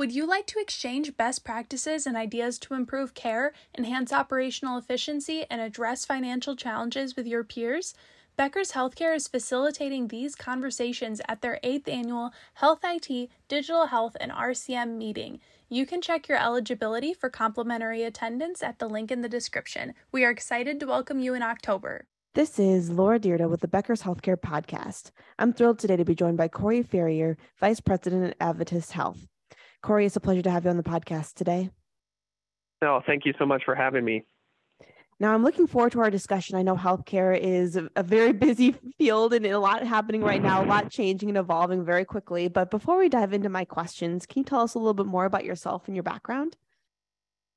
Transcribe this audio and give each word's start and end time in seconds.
Would 0.00 0.12
you 0.12 0.24
like 0.24 0.46
to 0.46 0.58
exchange 0.58 1.18
best 1.18 1.44
practices 1.44 2.06
and 2.06 2.16
ideas 2.16 2.58
to 2.60 2.72
improve 2.72 3.12
care, 3.12 3.52
enhance 3.76 4.14
operational 4.14 4.78
efficiency, 4.78 5.44
and 5.50 5.60
address 5.60 6.06
financial 6.06 6.56
challenges 6.56 7.16
with 7.16 7.26
your 7.26 7.44
peers? 7.44 7.92
Becker's 8.34 8.72
Healthcare 8.72 9.14
is 9.14 9.28
facilitating 9.28 10.08
these 10.08 10.34
conversations 10.34 11.20
at 11.28 11.42
their 11.42 11.60
eighth 11.62 11.86
annual 11.86 12.32
Health 12.54 12.78
IT, 12.82 13.28
Digital 13.46 13.88
Health, 13.88 14.16
and 14.18 14.32
RCM 14.32 14.96
meeting. 14.96 15.38
You 15.68 15.84
can 15.84 16.00
check 16.00 16.28
your 16.28 16.38
eligibility 16.38 17.12
for 17.12 17.28
complimentary 17.28 18.02
attendance 18.02 18.62
at 18.62 18.78
the 18.78 18.88
link 18.88 19.10
in 19.10 19.20
the 19.20 19.28
description. 19.28 19.92
We 20.10 20.24
are 20.24 20.30
excited 20.30 20.80
to 20.80 20.86
welcome 20.86 21.20
you 21.20 21.34
in 21.34 21.42
October. 21.42 22.06
This 22.34 22.58
is 22.58 22.88
Laura 22.88 23.20
Dyrda 23.20 23.50
with 23.50 23.60
the 23.60 23.68
Becker's 23.68 24.04
Healthcare 24.04 24.40
Podcast. 24.40 25.10
I'm 25.38 25.52
thrilled 25.52 25.78
today 25.78 25.96
to 25.96 26.06
be 26.06 26.14
joined 26.14 26.38
by 26.38 26.48
Cory 26.48 26.82
Ferrier, 26.82 27.36
Vice 27.58 27.80
President 27.80 28.24
at 28.24 28.36
Adventist 28.40 28.92
Health. 28.92 29.29
Cory, 29.82 30.06
it's 30.06 30.16
a 30.16 30.20
pleasure 30.20 30.42
to 30.42 30.50
have 30.50 30.64
you 30.64 30.70
on 30.70 30.76
the 30.76 30.82
podcast 30.82 31.34
today. 31.34 31.70
No, 32.82 33.00
thank 33.06 33.24
you 33.24 33.32
so 33.38 33.46
much 33.46 33.62
for 33.64 33.74
having 33.74 34.04
me. 34.04 34.24
Now, 35.18 35.34
I'm 35.34 35.42
looking 35.42 35.66
forward 35.66 35.92
to 35.92 36.00
our 36.00 36.10
discussion. 36.10 36.56
I 36.56 36.62
know 36.62 36.76
healthcare 36.76 37.38
is 37.38 37.78
a 37.94 38.02
very 38.02 38.32
busy 38.46 38.74
field 38.96 39.34
and 39.34 39.44
a 39.44 39.58
lot 39.58 39.86
happening 39.86 40.22
right 40.22 40.42
now, 40.42 40.64
a 40.64 40.66
lot 40.66 40.90
changing 40.90 41.28
and 41.28 41.36
evolving 41.36 41.84
very 41.84 42.06
quickly. 42.06 42.48
But 42.48 42.70
before 42.70 42.98
we 42.98 43.10
dive 43.10 43.34
into 43.34 43.50
my 43.50 43.66
questions, 43.66 44.24
can 44.24 44.40
you 44.40 44.44
tell 44.44 44.62
us 44.62 44.74
a 44.74 44.78
little 44.78 44.94
bit 44.94 45.06
more 45.06 45.26
about 45.26 45.44
yourself 45.44 45.82
and 45.86 45.94
your 45.94 46.02
background? 46.02 46.56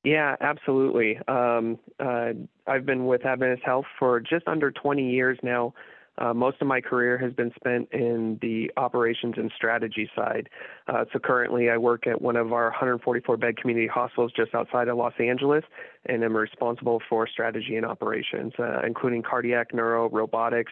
Yeah, 0.03 0.35
absolutely. 0.41 1.17
Um, 1.29 1.79
uh, 1.97 2.33
I've 2.67 2.85
been 2.85 3.05
with 3.05 3.25
Adventist 3.25 3.63
Health 3.63 3.85
for 3.97 4.19
just 4.19 4.45
under 4.47 4.69
20 4.69 5.09
years 5.09 5.39
now. 5.41 5.73
Uh, 6.17 6.33
most 6.33 6.57
of 6.61 6.67
my 6.67 6.79
career 6.79 7.17
has 7.17 7.33
been 7.33 7.51
spent 7.55 7.89
in 7.91 8.37
the 8.41 8.71
operations 8.77 9.35
and 9.37 9.51
strategy 9.55 10.09
side. 10.15 10.49
Uh, 10.87 11.05
so 11.11 11.19
currently, 11.19 11.69
I 11.69 11.77
work 11.77 12.05
at 12.05 12.21
one 12.21 12.35
of 12.35 12.53
our 12.53 12.65
144 12.65 13.37
bed 13.37 13.57
community 13.57 13.87
hospitals 13.87 14.31
just 14.35 14.53
outside 14.53 14.87
of 14.87 14.97
Los 14.97 15.13
Angeles, 15.19 15.63
and 16.05 16.23
I'm 16.23 16.35
responsible 16.35 17.01
for 17.09 17.27
strategy 17.27 17.75
and 17.75 17.85
operations, 17.85 18.53
uh, 18.59 18.81
including 18.85 19.23
cardiac, 19.23 19.73
neuro, 19.73 20.09
robotics. 20.09 20.71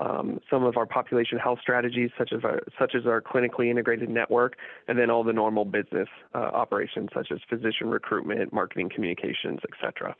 Um, 0.00 0.38
some 0.48 0.62
of 0.62 0.76
our 0.76 0.86
population 0.86 1.38
health 1.38 1.58
strategies, 1.60 2.10
such 2.16 2.32
as 2.32 2.44
our, 2.44 2.60
such 2.78 2.94
as 2.94 3.06
our 3.06 3.20
clinically 3.20 3.70
integrated 3.70 4.08
network, 4.08 4.56
and 4.86 4.96
then 4.96 5.10
all 5.10 5.24
the 5.24 5.32
normal 5.32 5.64
business 5.64 6.08
uh, 6.34 6.38
operations, 6.38 7.10
such 7.12 7.28
as 7.32 7.38
physician 7.48 7.90
recruitment, 7.90 8.52
marketing, 8.52 8.88
communications, 8.88 9.58
etc. 9.70 10.14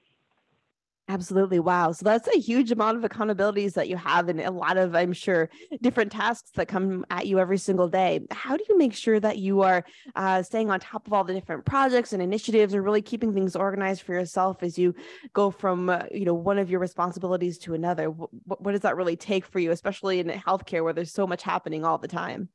Absolutely. 1.10 1.58
Wow. 1.58 1.90
So 1.90 2.04
that's 2.04 2.28
a 2.28 2.38
huge 2.38 2.70
amount 2.70 2.96
of 2.96 3.10
accountabilities 3.10 3.72
that 3.72 3.88
you 3.88 3.96
have 3.96 4.28
and 4.28 4.40
a 4.40 4.52
lot 4.52 4.76
of, 4.76 4.94
I'm 4.94 5.12
sure, 5.12 5.50
different 5.82 6.12
tasks 6.12 6.52
that 6.54 6.68
come 6.68 7.04
at 7.10 7.26
you 7.26 7.40
every 7.40 7.58
single 7.58 7.88
day. 7.88 8.20
How 8.30 8.56
do 8.56 8.62
you 8.68 8.78
make 8.78 8.94
sure 8.94 9.18
that 9.18 9.38
you 9.38 9.62
are 9.62 9.84
uh, 10.14 10.44
staying 10.44 10.70
on 10.70 10.78
top 10.78 11.08
of 11.08 11.12
all 11.12 11.24
the 11.24 11.34
different 11.34 11.64
projects 11.64 12.12
and 12.12 12.22
initiatives 12.22 12.74
and 12.74 12.84
really 12.84 13.02
keeping 13.02 13.34
things 13.34 13.56
organized 13.56 14.02
for 14.02 14.14
yourself 14.14 14.62
as 14.62 14.78
you 14.78 14.94
go 15.32 15.50
from, 15.50 15.90
uh, 15.90 16.04
you 16.12 16.24
know, 16.24 16.34
one 16.34 16.58
of 16.58 16.70
your 16.70 16.78
responsibilities 16.78 17.58
to 17.58 17.74
another? 17.74 18.08
What, 18.08 18.62
what 18.62 18.70
does 18.70 18.82
that 18.82 18.96
really 18.96 19.16
take 19.16 19.44
for 19.44 19.58
you, 19.58 19.72
especially 19.72 20.20
in 20.20 20.28
healthcare 20.28 20.84
where 20.84 20.92
there's 20.92 21.12
so 21.12 21.26
much 21.26 21.42
happening 21.42 21.84
all 21.84 21.98
the 21.98 22.06
time? 22.06 22.50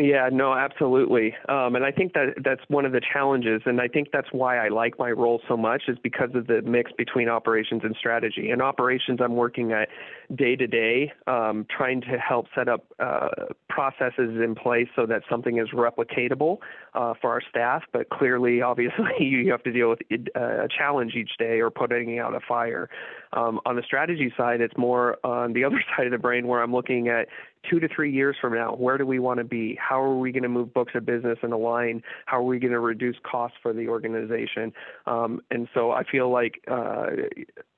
Yeah, 0.00 0.30
no, 0.32 0.54
absolutely. 0.54 1.34
Um, 1.48 1.76
and 1.76 1.84
I 1.84 1.90
think 1.90 2.14
that 2.14 2.34
that's 2.42 2.62
one 2.68 2.86
of 2.86 2.92
the 2.92 3.02
challenges. 3.12 3.60
And 3.66 3.80
I 3.80 3.88
think 3.88 4.08
that's 4.12 4.28
why 4.32 4.56
I 4.56 4.68
like 4.68 4.98
my 4.98 5.10
role 5.10 5.42
so 5.46 5.58
much 5.58 5.82
is 5.88 5.98
because 6.02 6.30
of 6.34 6.46
the 6.46 6.62
mix 6.62 6.90
between 6.92 7.28
operations 7.28 7.82
and 7.84 7.94
strategy. 7.98 8.50
In 8.50 8.62
operations, 8.62 9.20
I'm 9.22 9.36
working 9.36 9.72
at 9.72 9.88
day 10.34 10.56
to 10.56 10.66
day, 10.66 11.12
um, 11.26 11.66
trying 11.76 12.00
to 12.02 12.16
help 12.18 12.46
set 12.54 12.68
up 12.68 12.86
uh, 12.98 13.28
processes 13.68 14.40
in 14.42 14.54
place 14.54 14.88
so 14.96 15.04
that 15.04 15.22
something 15.28 15.58
is 15.58 15.68
replicatable 15.74 16.58
uh, 16.94 17.12
for 17.20 17.30
our 17.30 17.42
staff. 17.50 17.82
But 17.92 18.08
clearly, 18.08 18.62
obviously, 18.70 19.04
you 19.18 19.50
have 19.50 19.62
to 19.64 19.72
deal 19.72 19.90
with 19.90 20.00
uh, 20.34 20.64
a 20.64 20.68
challenge 20.68 21.14
each 21.14 21.32
day 21.38 21.60
or 21.60 21.70
putting 21.70 22.18
out 22.18 22.34
a 22.34 22.40
fire. 22.40 22.88
Um, 23.34 23.60
on 23.66 23.76
the 23.76 23.82
strategy 23.82 24.32
side, 24.36 24.62
it's 24.62 24.76
more 24.78 25.18
on 25.24 25.52
the 25.52 25.64
other 25.70 25.82
side 25.94 26.06
of 26.06 26.12
the 26.12 26.18
brain 26.18 26.46
where 26.46 26.62
I'm 26.62 26.72
looking 26.72 27.08
at 27.08 27.28
two 27.68 27.80
to 27.80 27.88
three 27.88 28.12
years 28.12 28.36
from 28.40 28.54
now, 28.54 28.74
where 28.74 28.98
do 28.98 29.06
we 29.06 29.18
want 29.18 29.38
to 29.38 29.44
be? 29.44 29.78
How 29.80 30.00
are 30.00 30.16
we 30.16 30.32
going 30.32 30.42
to 30.42 30.48
move 30.48 30.72
books 30.72 30.92
of 30.94 31.04
business 31.04 31.38
in 31.42 31.52
a 31.52 31.58
line? 31.58 32.02
How 32.26 32.38
are 32.38 32.42
we 32.44 32.58
going 32.58 32.72
to 32.72 32.80
reduce 32.80 33.16
costs 33.22 33.56
for 33.62 33.72
the 33.72 33.88
organization? 33.88 34.72
Um, 35.06 35.40
and 35.50 35.68
so 35.74 35.90
I 35.90 36.04
feel 36.04 36.30
like 36.30 36.62
uh, 36.70 37.06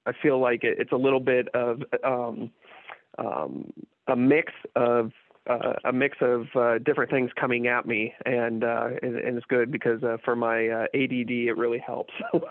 I 0.07 0.13
feel 0.23 0.41
like 0.41 0.61
it's 0.63 0.93
a 0.93 0.97
little 0.97 1.21
bit 1.21 1.49
of 1.55 1.83
um, 2.05 2.51
um, 3.19 3.73
a 4.09 4.17
mix 4.17 4.53
of 4.77 5.13
uh, 5.49 5.73
a 5.85 5.93
mix 5.93 6.19
of 6.21 6.47
uh, 6.55 6.79
different 6.79 7.11
things 7.11 7.31
coming 7.39 7.67
at 7.67 7.85
me, 7.85 8.15
and 8.25 8.63
uh, 8.63 8.91
and, 9.03 9.17
and, 9.17 9.37
it's 9.37 9.47
good 9.47 9.73
because 9.73 10.03
uh, 10.05 10.17
for 10.25 10.37
my 10.37 10.69
uh, 10.69 10.83
ADD, 10.95 11.31
it 11.31 11.57
really 11.57 11.81
helps. 11.81 12.15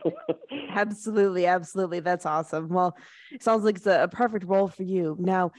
absolutely, 0.72 1.46
absolutely, 1.46 2.02
that's 2.02 2.26
awesome. 2.26 2.68
Well, 2.68 2.98
it 3.32 3.44
sounds 3.44 3.64
like 3.64 3.78
it's 3.78 3.88
a, 3.88 4.04
a, 4.04 4.08
perfect 4.10 4.46
role 4.46 4.68
for 4.68 4.84
you. 4.84 5.16
Now, 5.20 5.52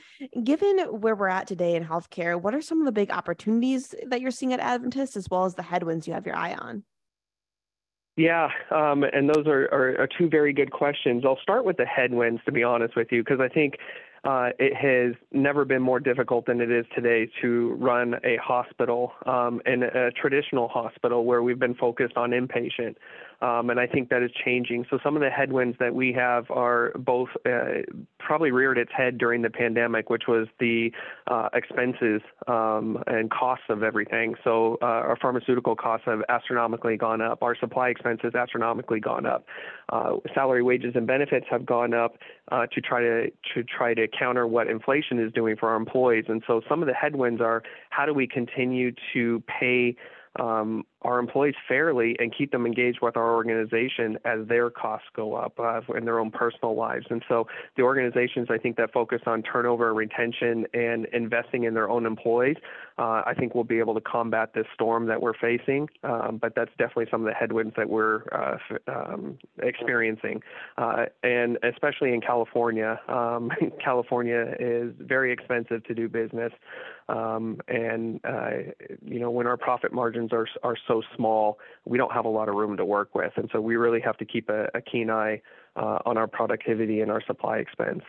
given 0.45 0.79
where 1.01 1.15
we're 1.15 1.29
at 1.29 1.47
today 1.47 1.75
in 1.75 1.85
healthcare, 1.85 2.41
what 2.41 2.55
are 2.55 2.61
some 2.61 2.81
of 2.81 2.85
the 2.85 2.93
big 2.93 3.11
opportunities 3.11 3.95
that 4.07 4.21
you're 4.21 4.31
seeing 4.31 4.53
at 4.53 4.61
Adventist, 4.61 5.17
as 5.17 5.27
well 5.31 5.47
as 5.47 5.55
the 5.55 5.63
headwinds 5.63 6.07
you 6.07 6.13
have 6.13 6.27
your 6.27 6.37
eye 6.37 6.55
on? 6.55 6.85
Yeah, 8.17 8.51
um, 8.71 9.05
and 9.05 9.31
those 9.31 9.47
are, 9.47 9.65
are, 9.73 10.03
are, 10.03 10.09
two 10.19 10.29
very 10.29 10.53
good 10.53 10.71
questions. 10.71 11.25
I'll 11.25 11.39
start 11.41 11.65
with 11.65 11.79
the 11.79 11.87
headwinds, 11.87 12.43
to 12.45 12.53
be 12.53 12.63
honest 12.63 12.95
with 12.95 13.11
you, 13.11 13.25
because 13.25 13.41
I 13.41 13.49
think 13.49 13.79
uh, 14.25 14.51
it 14.59 14.75
has 14.75 15.15
never 15.33 15.65
been 15.65 15.83
more 15.83 15.99
difficult 15.99 16.47
than 16.47 16.61
it 16.61 16.71
is 16.71 16.87
today 16.95 17.29
to 17.41 17.73
run 17.73 18.15
a 18.23 18.37
hospital 18.37 19.13
um, 19.27 19.61
and 19.67 19.83
a 19.83 20.13
traditional 20.13 20.69
hospital 20.69 21.25
where 21.25 21.43
we've 21.43 21.59
been 21.59 21.75
focused 21.75 22.17
on 22.17 22.31
inpatient. 22.31 22.95
Um, 23.43 23.71
and 23.71 23.81
I 23.81 23.89
think 23.89 24.09
that 24.11 24.23
is 24.23 24.31
changing. 24.45 24.87
So 24.89 24.99
some 25.03 25.17
of 25.17 25.21
the 25.21 25.29
headwinds 25.29 25.77
that 25.81 25.93
we 25.95 26.13
have 26.13 26.49
are 26.51 26.93
both 26.97 27.29
uh, 27.45 27.83
probably 28.21 28.53
reared 28.53 28.79
its 28.79 28.93
head 28.97 29.19
during 29.19 29.43
the 29.43 29.51
pandemic, 29.51 30.09
which 30.11 30.25
was 30.29 30.47
the 30.61 30.93
uh, 31.27 31.49
expenses 31.53 32.23
um, 32.47 33.03
and 33.09 33.31
costs 33.33 33.65
of 33.69 33.83
everything. 33.83 34.37
So 34.45 34.79
uh, 34.81 34.87
our 34.87 35.19
pharmaceutical 35.21 35.75
costs 35.75 36.07
have 36.07 36.21
astronomically 36.29 36.97
gone 36.97 37.21
up. 37.21 37.43
Our 37.43 37.57
supply 37.57 37.89
expenses 37.89 38.33
astronomically 38.37 39.01
gone 39.01 39.27
up. 39.27 39.45
Uh, 39.89 40.19
salary, 40.35 40.63
wages, 40.63 40.93
and 40.95 41.07
benefits 41.07 41.47
have 41.51 41.67
gone 41.67 41.95
up 41.95 42.19
uh, 42.53 42.67
to 42.73 42.81
try 42.81 43.01
to 43.01 43.31
to 43.55 43.65
try 43.65 43.93
to 43.93 44.07
counter 44.07 44.47
what 44.47 44.69
inflation 44.69 45.19
is 45.19 45.33
doing 45.33 45.57
for 45.57 45.71
our 45.71 45.77
employees. 45.77 46.27
And 46.29 46.45
so 46.47 46.61
some 46.69 46.81
of 46.81 46.87
the 46.87 46.95
headwinds 46.95 47.41
are 47.41 47.65
how 47.91 48.07
do 48.07 48.15
we 48.15 48.29
continue 48.29 48.93
to 49.15 49.43
pay 49.49 49.97
um, 50.39 50.85
our 51.03 51.19
employees 51.19 51.55
fairly 51.69 52.17
and 52.19 52.35
keep 52.37 52.53
them 52.53 52.67
engaged 52.67 53.01
with 53.01 53.17
our 53.17 53.35
organization 53.35 54.19
as 54.25 54.47
their 54.49 54.71
costs 54.71 55.09
go 55.15 55.35
up 55.35 55.59
uh, 55.59 55.81
in 55.97 56.05
their 56.05 56.19
own 56.19 56.31
personal 56.31 56.75
lives. 56.75 57.07
And 57.11 57.23
so 57.29 57.47
the 57.77 57.83
organizations 57.83 58.49
I 58.51 58.59
think 58.59 58.77
that 58.77 58.93
focus 58.93 59.23
on 59.27 59.43
turnover 59.43 59.89
and 59.89 59.97
retention 59.97 60.67
and 60.75 61.07
investing 61.13 61.65
in 61.65 61.75
their 61.75 61.89
own 61.89 62.07
employees, 62.07 62.57
uh, 62.99 63.23
I 63.27 63.35
think 63.39 63.55
we'll 63.55 63.65
be 63.65 63.79
able 63.79 63.95
to 63.95 64.01
combat 64.01 64.53
this 64.55 64.67
storm 64.75 65.07
that 65.07 65.21
we're 65.21 65.35
facing. 65.35 65.89
Um, 66.05 66.39
but 66.41 66.55
that's 66.55 66.71
definitely 66.79 67.07
some 67.11 67.23
of 67.23 67.27
the 67.27 67.35
headwinds 67.35 67.75
that 67.77 67.89
we're 67.89 68.23
uh, 68.33 68.59
um, 68.89 69.39
experiencing, 69.63 70.43
uh, 70.79 71.07
and 71.23 71.59
especially 71.63 72.13
in 72.13 72.21
California. 72.21 73.01
Um, 73.09 73.51
California 73.85 74.55
is 74.59 74.93
very 74.99 75.33
expensive 75.33 75.85
to 75.85 75.95
do 75.95 76.09
business. 76.09 76.53
Um, 77.09 77.59
and 77.69 78.21
uh, 78.25 78.51
you 79.05 79.19
know 79.19 79.31
when 79.31 79.47
our 79.47 79.57
profit 79.57 79.93
margins 79.93 80.33
are 80.33 80.47
are 80.63 80.77
so 80.87 80.92
small, 81.17 81.59
we 81.85 81.97
don't 81.97 82.13
have 82.13 82.25
a 82.25 82.29
lot 82.29 82.49
of 82.49 82.57
room 82.57 82.77
to 82.77 82.85
work 82.85 83.15
with, 83.15 83.33
and 83.37 83.49
so 83.53 83.61
we 83.61 83.77
really 83.77 84.01
have 84.01 84.17
to 84.19 84.25
keep 84.25 84.51
a, 84.51 84.67
a 84.75 84.83
keen 84.83 85.09
eye 85.09 85.41
uh, 85.77 85.99
on 86.05 86.19
our 86.19 86.27
productivity 86.27 87.01
and 87.01 87.11
our 87.11 87.23
supply 87.25 87.59
expense. 87.59 88.03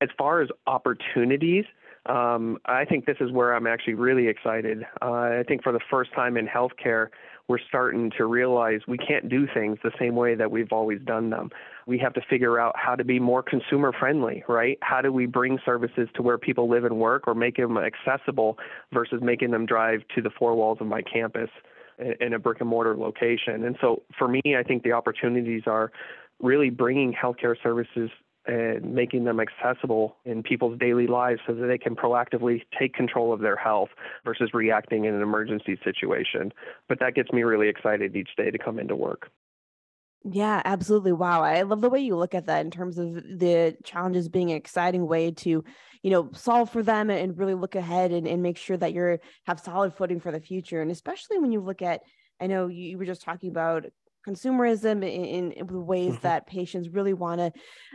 As 0.00 0.08
far 0.18 0.40
as 0.40 0.48
opportunities, 0.66 1.64
um, 2.06 2.58
I 2.66 2.84
think 2.84 3.06
this 3.06 3.18
is 3.20 3.30
where 3.30 3.54
I'm 3.54 3.66
actually 3.66 3.94
really 3.94 4.26
excited. 4.26 4.84
Uh, 5.00 5.12
I 5.12 5.44
think 5.46 5.62
for 5.62 5.72
the 5.72 5.80
first 5.88 6.12
time 6.12 6.36
in 6.36 6.48
healthcare, 6.48 7.08
we're 7.48 7.58
starting 7.68 8.10
to 8.16 8.26
realize 8.26 8.80
we 8.88 8.98
can't 8.98 9.28
do 9.28 9.46
things 9.52 9.78
the 9.82 9.92
same 9.98 10.16
way 10.16 10.34
that 10.34 10.50
we've 10.50 10.72
always 10.72 11.00
done 11.02 11.30
them. 11.30 11.50
We 11.86 11.98
have 11.98 12.14
to 12.14 12.20
figure 12.28 12.58
out 12.58 12.74
how 12.76 12.96
to 12.96 13.04
be 13.04 13.18
more 13.18 13.42
consumer 13.42 13.92
friendly, 13.92 14.44
right? 14.48 14.78
How 14.80 15.00
do 15.02 15.12
we 15.12 15.26
bring 15.26 15.58
services 15.64 16.08
to 16.14 16.22
where 16.22 16.38
people 16.38 16.68
live 16.68 16.84
and 16.84 16.96
work 16.96 17.26
or 17.26 17.34
make 17.34 17.56
them 17.56 17.76
accessible 17.76 18.58
versus 18.92 19.20
making 19.22 19.50
them 19.50 19.66
drive 19.66 20.00
to 20.14 20.22
the 20.22 20.30
four 20.30 20.54
walls 20.54 20.78
of 20.80 20.86
my 20.86 21.02
campus 21.02 21.50
in 22.20 22.32
a 22.32 22.38
brick 22.38 22.60
and 22.60 22.68
mortar 22.68 22.96
location? 22.96 23.64
And 23.64 23.76
so 23.80 24.02
for 24.18 24.28
me, 24.28 24.42
I 24.58 24.62
think 24.62 24.82
the 24.82 24.92
opportunities 24.92 25.62
are 25.66 25.92
really 26.40 26.70
bringing 26.70 27.12
healthcare 27.12 27.56
services 27.62 28.10
and 28.46 28.94
making 28.94 29.24
them 29.24 29.38
accessible 29.38 30.16
in 30.24 30.42
people's 30.42 30.76
daily 30.78 31.06
lives 31.06 31.40
so 31.46 31.54
that 31.54 31.66
they 31.66 31.78
can 31.78 31.94
proactively 31.94 32.62
take 32.76 32.92
control 32.92 33.32
of 33.32 33.40
their 33.40 33.56
health 33.56 33.90
versus 34.24 34.50
reacting 34.52 35.04
in 35.04 35.14
an 35.14 35.22
emergency 35.22 35.78
situation. 35.84 36.52
But 36.88 36.98
that 36.98 37.14
gets 37.14 37.30
me 37.32 37.42
really 37.44 37.68
excited 37.68 38.16
each 38.16 38.30
day 38.36 38.50
to 38.50 38.58
come 38.58 38.80
into 38.80 38.96
work. 38.96 39.30
Yeah, 40.24 40.62
absolutely. 40.64 41.12
Wow. 41.12 41.42
I 41.42 41.62
love 41.62 41.80
the 41.80 41.90
way 41.90 42.00
you 42.00 42.16
look 42.16 42.34
at 42.34 42.46
that 42.46 42.64
in 42.64 42.70
terms 42.70 42.98
of 42.98 43.14
the 43.14 43.76
challenges 43.82 44.28
being 44.28 44.50
an 44.50 44.56
exciting 44.56 45.06
way 45.06 45.32
to, 45.32 45.64
you 46.02 46.10
know, 46.10 46.30
solve 46.32 46.70
for 46.70 46.82
them 46.82 47.10
and 47.10 47.36
really 47.36 47.54
look 47.54 47.74
ahead 47.74 48.12
and, 48.12 48.28
and 48.28 48.42
make 48.42 48.56
sure 48.56 48.76
that 48.76 48.92
you're 48.92 49.18
have 49.46 49.58
solid 49.58 49.94
footing 49.94 50.20
for 50.20 50.30
the 50.30 50.40
future. 50.40 50.80
And 50.80 50.90
especially 50.90 51.38
when 51.38 51.50
you 51.50 51.60
look 51.60 51.82
at 51.82 52.02
I 52.40 52.46
know 52.46 52.66
you 52.66 52.98
were 52.98 53.04
just 53.04 53.22
talking 53.22 53.50
about 53.50 53.86
consumerism 54.26 55.04
in, 55.04 55.52
in 55.52 55.66
the 55.66 55.80
ways 55.80 56.12
mm-hmm. 56.12 56.22
that 56.22 56.46
patients 56.46 56.88
really 56.88 57.12
want 57.12 57.40
to 57.40 57.52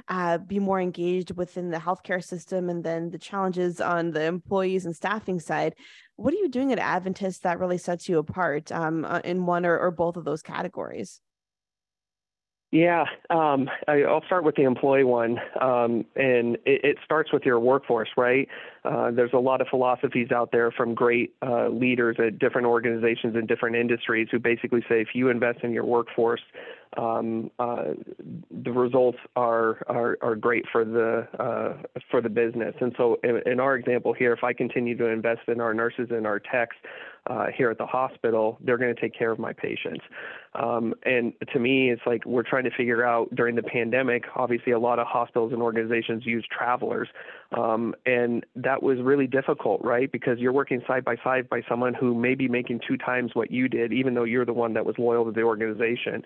uh, 0.09 0.37
be 0.37 0.59
more 0.59 0.79
engaged 0.79 1.31
within 1.31 1.69
the 1.69 1.77
healthcare 1.77 2.23
system 2.23 2.69
and 2.69 2.83
then 2.83 3.09
the 3.09 3.17
challenges 3.17 3.79
on 3.79 4.11
the 4.11 4.23
employees 4.23 4.85
and 4.85 4.95
staffing 4.95 5.39
side 5.39 5.73
what 6.17 6.33
are 6.33 6.37
you 6.37 6.49
doing 6.49 6.73
at 6.73 6.79
adventist 6.79 7.43
that 7.43 7.59
really 7.59 7.77
sets 7.77 8.09
you 8.09 8.17
apart 8.17 8.71
um, 8.71 9.05
uh, 9.05 9.21
in 9.23 9.45
one 9.45 9.65
or, 9.65 9.77
or 9.79 9.91
both 9.91 10.17
of 10.17 10.25
those 10.25 10.41
categories 10.41 11.21
yeah, 12.71 13.05
um, 13.29 13.69
I, 13.87 13.97
will 13.97 14.23
start 14.25 14.43
with 14.43 14.55
the 14.55 14.63
employee 14.63 15.05
one, 15.05 15.39
um, 15.61 16.03
and 16.17 16.57
it, 16.65 16.83
it, 16.83 16.97
starts 17.05 17.31
with 17.31 17.43
your 17.43 17.61
workforce, 17.61 18.09
right? 18.17 18.49
Uh, 18.83 19.09
there's 19.11 19.31
a 19.33 19.39
lot 19.39 19.61
of 19.61 19.67
philosophies 19.69 20.31
out 20.31 20.51
there 20.51 20.69
from 20.71 20.93
great 20.93 21.33
uh, 21.41 21.69
leaders 21.69 22.17
at 22.19 22.39
different 22.39 22.67
organizations 22.67 23.37
and 23.37 23.47
different 23.47 23.77
industries 23.77 24.27
who 24.29 24.39
basically 24.39 24.81
say 24.81 24.99
if 24.99 25.09
you 25.13 25.29
invest 25.29 25.59
in 25.63 25.71
your 25.71 25.85
workforce, 25.85 26.41
um, 26.97 27.51
uh, 27.57 27.93
the 28.51 28.71
results 28.71 29.19
are, 29.37 29.81
are 29.87 30.17
are 30.21 30.35
great 30.35 30.65
for 30.69 30.83
the 30.83 31.25
uh, 31.39 31.77
for 32.11 32.21
the 32.21 32.29
business. 32.29 32.75
And 32.81 32.93
so, 32.97 33.17
in, 33.23 33.41
in, 33.45 33.59
our 33.61 33.75
example 33.75 34.13
here, 34.13 34.33
if 34.33 34.43
I 34.43 34.51
continue 34.51 34.97
to 34.97 35.05
invest 35.07 35.41
in 35.47 35.61
our 35.61 35.73
nurses 35.73 36.09
and 36.11 36.27
our 36.27 36.39
techs 36.39 36.75
uh, 37.29 37.47
here 37.55 37.69
at 37.69 37.77
the 37.77 37.85
hospital, 37.85 38.57
they're 38.61 38.77
going 38.77 38.93
to 38.93 38.99
take 38.99 39.17
care 39.17 39.31
of 39.31 39.39
my 39.39 39.53
patients. 39.53 40.03
Um, 40.55 40.93
and 41.03 41.33
to 41.53 41.59
me, 41.59 41.91
it's 41.91 42.01
like 42.05 42.25
we're 42.25 42.43
trying 42.43 42.63
to 42.63 42.71
figure 42.71 43.05
out 43.05 43.33
during 43.35 43.55
the 43.55 43.63
pandemic. 43.63 44.23
Obviously, 44.35 44.71
a 44.71 44.79
lot 44.79 44.97
of 44.99 45.07
hospitals 45.07 45.53
and 45.53 45.61
organizations 45.61 46.25
use 46.25 46.45
travelers, 46.49 47.09
um, 47.55 47.93
and 48.05 48.45
that 48.55 48.81
was 48.81 48.97
really 48.99 49.27
difficult, 49.27 49.81
right? 49.83 50.11
Because 50.11 50.39
you're 50.39 50.53
working 50.53 50.81
side 50.87 51.03
by 51.03 51.15
side 51.23 51.49
by 51.49 51.61
someone 51.69 51.93
who 51.93 52.15
may 52.15 52.33
be 52.33 52.47
making 52.47 52.81
two 52.87 52.97
times 52.97 53.31
what 53.33 53.51
you 53.51 53.67
did, 53.67 53.93
even 53.93 54.13
though 54.13 54.23
you're 54.23 54.45
the 54.45 54.53
one 54.53 54.73
that 54.73 54.85
was 54.85 54.95
loyal 54.97 55.25
to 55.25 55.31
the 55.31 55.41
organization. 55.41 56.23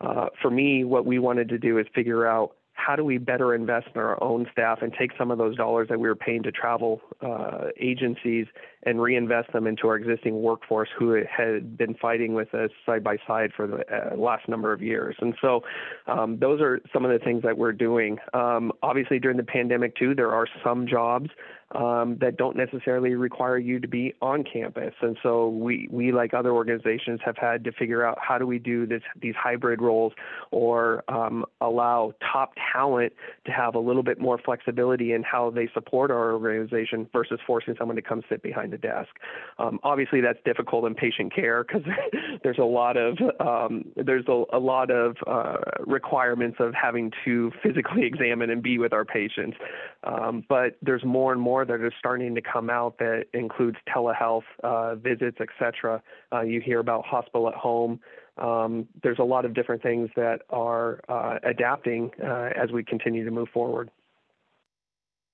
Uh, 0.00 0.26
for 0.40 0.50
me, 0.50 0.84
what 0.84 1.04
we 1.04 1.18
wanted 1.18 1.48
to 1.48 1.58
do 1.58 1.78
is 1.78 1.86
figure 1.94 2.26
out 2.26 2.56
how 2.78 2.94
do 2.94 3.04
we 3.04 3.18
better 3.18 3.54
invest 3.54 3.88
in 3.92 4.00
our 4.00 4.22
own 4.22 4.46
staff 4.52 4.78
and 4.82 4.94
take 4.96 5.10
some 5.18 5.32
of 5.32 5.36
those 5.36 5.56
dollars 5.56 5.88
that 5.88 5.98
we 5.98 6.06
were 6.06 6.14
paying 6.14 6.44
to 6.44 6.52
travel 6.52 7.00
uh, 7.20 7.66
agencies 7.78 8.46
and 8.84 9.02
reinvest 9.02 9.52
them 9.52 9.66
into 9.66 9.88
our 9.88 9.96
existing 9.96 10.40
workforce 10.40 10.88
who 10.96 11.20
had 11.28 11.76
been 11.76 11.94
fighting 11.94 12.34
with 12.34 12.54
us 12.54 12.70
side 12.86 13.02
by 13.02 13.16
side 13.26 13.50
for 13.54 13.66
the 13.66 13.82
uh, 13.92 14.16
last 14.16 14.48
number 14.48 14.72
of 14.72 14.80
years. 14.80 15.16
And 15.20 15.34
so 15.40 15.64
um, 16.06 16.38
those 16.38 16.60
are 16.60 16.80
some 16.92 17.04
of 17.04 17.10
the 17.10 17.18
things 17.18 17.42
that 17.42 17.58
we're 17.58 17.72
doing. 17.72 18.18
Um, 18.32 18.70
obviously, 18.80 19.18
during 19.18 19.36
the 19.36 19.42
pandemic, 19.42 19.96
too, 19.96 20.14
there 20.14 20.32
are 20.32 20.46
some 20.64 20.86
jobs 20.86 21.30
um, 21.74 22.16
that 22.20 22.36
don't 22.36 22.56
necessarily 22.56 23.14
require 23.14 23.58
you 23.58 23.78
to 23.78 23.88
be 23.88 24.14
on 24.22 24.44
campus. 24.44 24.94
And 25.02 25.16
so 25.22 25.48
we, 25.48 25.88
we, 25.90 26.12
like 26.12 26.32
other 26.32 26.50
organizations, 26.50 27.20
have 27.24 27.36
had 27.36 27.64
to 27.64 27.72
figure 27.72 28.04
out 28.04 28.18
how 28.20 28.38
do 28.38 28.46
we 28.46 28.58
do 28.58 28.86
this, 28.86 29.02
these 29.20 29.34
hybrid 29.36 29.82
roles 29.82 30.12
or 30.50 31.04
um, 31.08 31.44
allow 31.60 32.14
top 32.32 32.52
talent 32.72 33.12
to 33.44 33.52
have 33.52 33.74
a 33.74 33.78
little 33.78 34.02
bit 34.02 34.18
more 34.18 34.38
flexibility 34.38 35.12
in 35.12 35.22
how 35.22 35.50
they 35.50 35.68
support 35.74 36.10
our 36.10 36.32
organization 36.32 37.08
versus 37.12 37.38
forcing 37.46 37.74
someone 37.78 37.96
to 37.96 38.02
come 38.02 38.22
sit 38.28 38.42
behind 38.42 38.72
the 38.72 38.78
desk. 38.78 39.10
Um, 39.58 39.78
obviously, 39.82 40.20
that's 40.20 40.38
difficult 40.44 40.86
in 40.86 40.94
patient 40.94 41.34
care 41.34 41.64
because 41.64 41.82
there's 42.42 42.58
a 42.58 42.64
lot 42.64 42.96
of 42.96 43.18
um, 43.40 43.84
there's 43.96 44.24
a, 44.28 44.44
a, 44.52 44.58
lot 44.58 44.90
of 44.90 45.16
uh, 45.26 45.58
requirements 45.86 46.56
of 46.60 46.72
having 46.74 47.12
to 47.24 47.52
physically 47.62 48.02
examine 48.06 48.50
and 48.50 48.62
be 48.62 48.78
with 48.78 48.92
our 48.92 49.04
patients. 49.04 49.56
Um, 50.04 50.44
but 50.48 50.76
there's 50.82 51.04
more 51.04 51.32
and 51.32 51.40
more 51.40 51.57
more 51.66 51.90
starting 51.98 52.34
to 52.34 52.40
come 52.40 52.70
out 52.70 52.98
that 52.98 53.24
includes 53.32 53.76
telehealth 53.94 54.42
uh, 54.62 54.94
visits, 54.96 55.38
etc. 55.40 56.02
Uh, 56.32 56.40
you 56.42 56.60
hear 56.60 56.78
about 56.80 57.04
hospital 57.04 57.48
at 57.48 57.54
home. 57.54 58.00
Um, 58.36 58.86
there's 59.02 59.18
a 59.18 59.24
lot 59.24 59.44
of 59.44 59.54
different 59.54 59.82
things 59.82 60.10
that 60.16 60.42
are 60.50 61.00
uh, 61.08 61.38
adapting 61.42 62.10
uh, 62.22 62.50
as 62.56 62.70
we 62.72 62.84
continue 62.84 63.24
to 63.24 63.30
move 63.30 63.48
forward. 63.52 63.90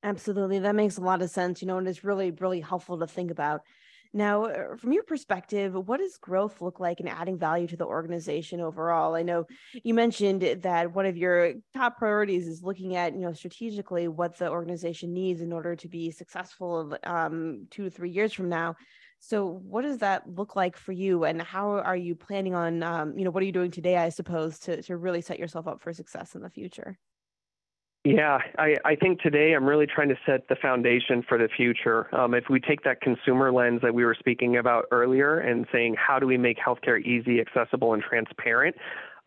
Absolutely, 0.03 0.59
that 0.59 0.75
makes 0.75 0.97
a 0.97 1.01
lot 1.01 1.23
of 1.23 1.31
sense. 1.31 1.61
You 1.63 1.69
know, 1.69 1.79
and 1.79 1.89
it's 1.89 2.05
really, 2.05 2.31
really 2.31 2.61
helpful 2.61 2.99
to 2.99 3.07
think 3.07 3.31
about. 3.31 3.63
Now, 4.17 4.45
uh, 4.45 4.77
from 4.77 4.93
your 4.93 5.03
perspective, 5.03 5.75
what 5.75 5.99
does 5.99 6.17
growth 6.19 6.61
look 6.61 6.79
like 6.79 7.01
in 7.01 7.09
adding 7.09 7.37
value 7.37 7.67
to 7.67 7.77
the 7.77 7.85
organization 7.85 8.61
overall? 8.61 9.17
I 9.17 9.23
know 9.25 9.45
you 9.83 9.93
mentioned 9.93 10.43
that 10.63 10.95
one 10.95 11.05
of 11.05 11.17
your 11.17 11.55
top 11.75 11.99
priorities 11.99 12.47
is 12.47 12.63
looking 12.63 12.95
at, 12.95 13.13
you 13.13 13.23
know, 13.23 13.33
strategically 13.33 14.07
what 14.07 14.39
the 14.39 14.49
organization 14.49 15.13
needs 15.13 15.41
in 15.41 15.53
order 15.53 15.75
to 15.75 15.89
be 15.89 16.13
successful 16.13 16.97
um, 17.03 17.67
two 17.73 17.85
to 17.85 17.91
three 17.91 18.11
years 18.11 18.33
from 18.33 18.49
now. 18.49 18.77
So, 19.19 19.47
what 19.47 19.83
does 19.83 19.99
that 19.99 20.23
look 20.33 20.55
like 20.55 20.77
for 20.77 20.93
you, 20.93 21.25
and 21.25 21.43
how 21.43 21.71
are 21.71 21.97
you 21.97 22.15
planning 22.15 22.55
on, 22.55 22.85
um, 22.85 23.19
you 23.19 23.25
know, 23.25 23.33
what 23.33 23.43
are 23.43 23.47
you 23.47 23.53
doing 23.53 23.73
today, 23.73 23.97
I 23.97 24.11
suppose, 24.11 24.61
to 24.61 24.81
to 24.83 24.97
really 24.97 25.23
set 25.23 25.41
yourself 25.41 25.67
up 25.67 25.83
for 25.83 25.93
success 25.93 26.37
in 26.37 26.43
the 26.43 26.51
future? 26.51 26.99
Yeah, 28.07 28.39
I, 28.59 28.75
I 28.85 28.97
think 28.97 29.23
today 29.23 29.55
I'm 29.55 29.65
really 29.65 29.87
trying 29.87 30.11
to 30.11 30.17
set 30.27 30.47
the 30.49 30.57
foundation 30.57 31.25
for 31.27 31.39
the 31.39 31.49
future. 31.49 32.15
Um, 32.15 32.35
if 32.35 32.45
we 32.51 32.61
take 32.61 32.85
that 32.85 33.01
consumer 33.01 33.51
lens 33.51 33.81
that 33.83 33.95
we 33.95 34.05
were 34.05 34.15
speaking 34.19 34.59
about 34.59 34.85
earlier 34.91 35.39
and 35.39 35.67
saying, 35.73 35.97
how 35.99 36.19
do 36.19 36.27
we 36.27 36.37
make 36.37 36.59
healthcare 36.59 37.03
easy, 37.03 37.41
accessible, 37.41 37.95
and 37.95 38.03
transparent? 38.03 38.77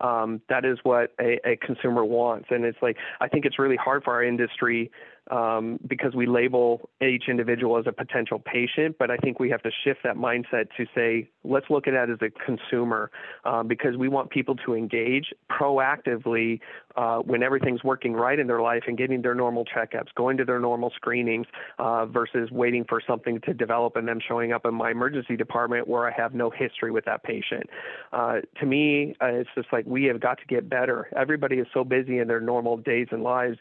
Um, 0.00 0.40
that 0.48 0.64
is 0.64 0.78
what 0.84 1.12
a, 1.20 1.40
a 1.44 1.56
consumer 1.56 2.04
wants. 2.04 2.46
And 2.50 2.64
it's 2.64 2.78
like, 2.80 2.96
I 3.20 3.26
think 3.26 3.44
it's 3.44 3.58
really 3.58 3.74
hard 3.74 4.04
for 4.04 4.14
our 4.14 4.22
industry 4.22 4.92
um, 5.30 5.78
because 5.86 6.14
we 6.14 6.26
label 6.26 6.88
each 7.02 7.24
individual 7.28 7.78
as 7.78 7.86
a 7.86 7.92
potential 7.92 8.38
patient. 8.38 8.96
But 8.98 9.10
I 9.10 9.16
think 9.16 9.38
we 9.38 9.50
have 9.50 9.62
to 9.62 9.70
shift 9.84 10.00
that 10.04 10.16
mindset 10.16 10.68
to 10.76 10.86
say, 10.94 11.28
let's 11.44 11.66
look 11.70 11.86
at 11.86 11.92
that 11.92 12.10
as 12.10 12.18
a 12.20 12.30
consumer 12.44 13.10
um, 13.44 13.68
because 13.68 13.96
we 13.96 14.08
want 14.08 14.30
people 14.30 14.56
to 14.66 14.74
engage 14.74 15.32
proactively 15.50 16.60
uh, 16.96 17.18
when 17.18 17.42
everything's 17.42 17.84
working 17.84 18.12
right 18.12 18.38
in 18.38 18.46
their 18.46 18.60
life 18.60 18.82
and 18.86 18.98
getting 18.98 19.22
their 19.22 19.34
normal 19.34 19.64
checkups, 19.64 20.08
going 20.16 20.36
to 20.36 20.44
their 20.44 20.58
normal 20.58 20.90
screenings 20.96 21.46
uh, 21.78 22.06
versus 22.06 22.50
waiting 22.50 22.84
for 22.88 23.00
something 23.06 23.40
to 23.42 23.54
develop 23.54 23.96
and 23.96 24.08
them 24.08 24.18
showing 24.26 24.52
up 24.52 24.66
in 24.66 24.74
my 24.74 24.90
emergency 24.90 25.36
department 25.36 25.86
where 25.86 26.06
I 26.08 26.12
have 26.16 26.34
no 26.34 26.50
history 26.50 26.90
with 26.90 27.04
that 27.04 27.22
patient. 27.22 27.68
Uh, 28.12 28.40
to 28.60 28.66
me, 28.66 29.14
uh, 29.22 29.26
it's 29.26 29.50
just 29.54 29.68
like 29.72 29.86
we 29.86 30.04
have 30.04 30.20
got 30.20 30.38
to 30.38 30.46
get 30.46 30.68
better. 30.68 31.08
Everybody 31.16 31.56
is 31.56 31.66
so 31.72 31.84
busy 31.84 32.18
in 32.18 32.28
their 32.28 32.40
normal 32.40 32.76
days 32.76 33.08
and 33.10 33.22
lives. 33.22 33.58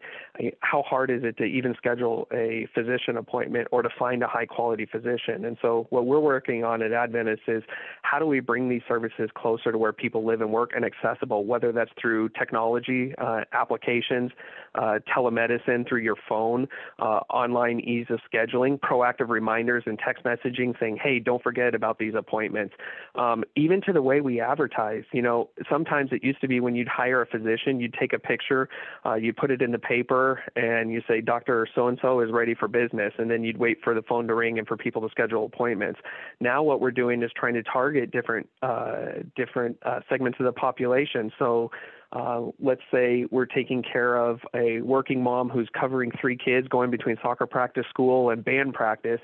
How 0.61 0.81
hard 0.81 1.11
is 1.11 1.23
it 1.23 1.37
to 1.37 1.43
even 1.57 1.73
schedule 1.75 2.27
a 2.31 2.67
physician 2.73 3.17
appointment 3.17 3.67
or 3.71 3.81
to 3.81 3.89
find 3.97 4.21
a 4.23 4.27
high 4.27 4.45
quality 4.45 4.85
physician. 4.85 5.45
And 5.45 5.57
so, 5.61 5.87
what 5.89 6.05
we're 6.05 6.19
working 6.19 6.63
on 6.63 6.81
at 6.81 6.91
Adventist 6.91 7.43
is 7.47 7.63
how 8.03 8.19
do 8.19 8.25
we 8.25 8.39
bring 8.39 8.69
these 8.69 8.83
services 8.87 9.29
closer 9.35 9.71
to 9.71 9.77
where 9.77 9.93
people 9.93 10.25
live 10.25 10.41
and 10.41 10.51
work 10.51 10.71
and 10.75 10.85
accessible, 10.85 11.45
whether 11.45 11.71
that's 11.71 11.91
through 11.99 12.29
technology 12.29 13.13
uh, 13.17 13.41
applications, 13.53 14.31
uh, 14.75 14.99
telemedicine 15.15 15.87
through 15.87 16.01
your 16.01 16.15
phone, 16.27 16.67
uh, 16.99 17.21
online 17.29 17.79
ease 17.79 18.07
of 18.09 18.19
scheduling, 18.31 18.79
proactive 18.79 19.29
reminders 19.29 19.83
and 19.85 19.97
text 19.99 20.23
messaging 20.23 20.77
saying, 20.79 20.97
hey, 21.01 21.19
don't 21.19 21.41
forget 21.41 21.73
about 21.73 21.97
these 21.99 22.13
appointments, 22.15 22.75
um, 23.15 23.43
even 23.55 23.81
to 23.81 23.93
the 23.93 24.01
way 24.01 24.21
we 24.21 24.39
advertise. 24.39 25.03
You 25.11 25.21
know, 25.21 25.49
sometimes 25.69 26.11
it 26.11 26.23
used 26.23 26.41
to 26.41 26.47
be 26.47 26.59
when 26.59 26.75
you'd 26.75 26.87
hire 26.87 27.21
a 27.21 27.25
physician, 27.25 27.79
you'd 27.79 27.93
take 27.93 28.13
a 28.13 28.19
picture, 28.19 28.69
uh, 29.05 29.15
you 29.15 29.33
put 29.33 29.51
it 29.51 29.61
in 29.61 29.71
the 29.71 29.79
paper, 29.79 30.41
and 30.55 30.91
you 30.91 31.01
say, 31.07 31.21
Dr 31.21 31.46
doctor 31.47 31.67
so 31.73 31.87
and 31.87 31.97
so 32.01 32.19
is 32.19 32.31
ready 32.31 32.53
for 32.53 32.67
business, 32.67 33.13
and 33.17 33.29
then 33.29 33.43
you'd 33.43 33.57
wait 33.57 33.77
for 33.83 33.93
the 33.93 34.01
phone 34.01 34.27
to 34.27 34.35
ring 34.35 34.57
and 34.59 34.67
for 34.67 34.77
people 34.77 35.01
to 35.01 35.09
schedule 35.09 35.45
appointments. 35.45 35.99
Now 36.39 36.63
what 36.63 36.81
we're 36.81 36.91
doing 36.91 37.23
is 37.23 37.31
trying 37.35 37.53
to 37.55 37.63
target 37.63 38.11
different 38.11 38.49
uh, 38.61 39.23
different 39.35 39.77
uh, 39.83 40.01
segments 40.09 40.39
of 40.39 40.45
the 40.45 40.53
population. 40.53 41.31
So. 41.39 41.71
Uh, 42.13 42.43
let's 42.61 42.83
say 42.89 43.25
we're 43.31 43.45
taking 43.45 43.83
care 43.83 44.15
of 44.15 44.39
a 44.55 44.79
working 44.79 45.21
mom 45.21 45.49
who's 45.49 45.67
covering 45.77 46.09
three 46.21 46.37
kids 46.37 46.65
going 46.69 46.89
between 46.89 47.17
soccer 47.21 47.45
practice, 47.45 47.83
school, 47.89 48.29
and 48.29 48.45
band 48.45 48.73
practice 48.73 49.19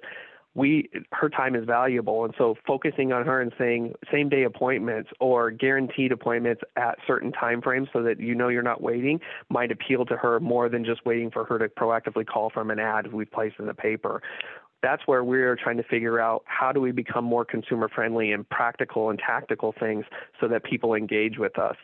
we 0.55 0.89
her 1.11 1.29
time 1.29 1.55
is 1.55 1.65
valuable. 1.65 2.25
And 2.25 2.33
so 2.37 2.55
focusing 2.65 3.11
on 3.11 3.25
her 3.25 3.41
and 3.41 3.51
saying 3.57 3.93
same 4.11 4.29
day 4.29 4.43
appointments 4.43 5.09
or 5.19 5.51
guaranteed 5.51 6.11
appointments 6.11 6.61
at 6.75 6.97
certain 7.07 7.31
time 7.31 7.61
frames 7.61 7.87
so 7.91 8.03
that 8.03 8.19
you 8.19 8.35
know 8.35 8.49
you're 8.49 8.61
not 8.61 8.81
waiting 8.81 9.19
might 9.49 9.71
appeal 9.71 10.05
to 10.05 10.15
her 10.15 10.39
more 10.39 10.69
than 10.69 10.85
just 10.85 11.05
waiting 11.05 11.31
for 11.31 11.43
her 11.45 11.57
to 11.57 11.67
proactively 11.67 12.25
call 12.25 12.49
from 12.49 12.69
an 12.69 12.79
ad 12.79 13.11
we've 13.11 13.31
placed 13.31 13.55
in 13.59 13.65
the 13.65 13.73
paper. 13.73 14.21
That's 14.83 15.01
where 15.05 15.23
we're 15.23 15.55
trying 15.55 15.77
to 15.77 15.83
figure 15.83 16.19
out 16.19 16.43
how 16.45 16.73
do 16.73 16.81
we 16.81 16.91
become 16.91 17.23
more 17.23 17.45
consumer 17.45 17.87
friendly 17.87 18.33
and 18.33 18.47
practical 18.49 19.09
and 19.09 19.17
tactical 19.17 19.73
things 19.79 20.05
so 20.41 20.49
that 20.49 20.65
people 20.65 20.93
engage 20.93 21.37
with 21.37 21.57
us 21.57 21.77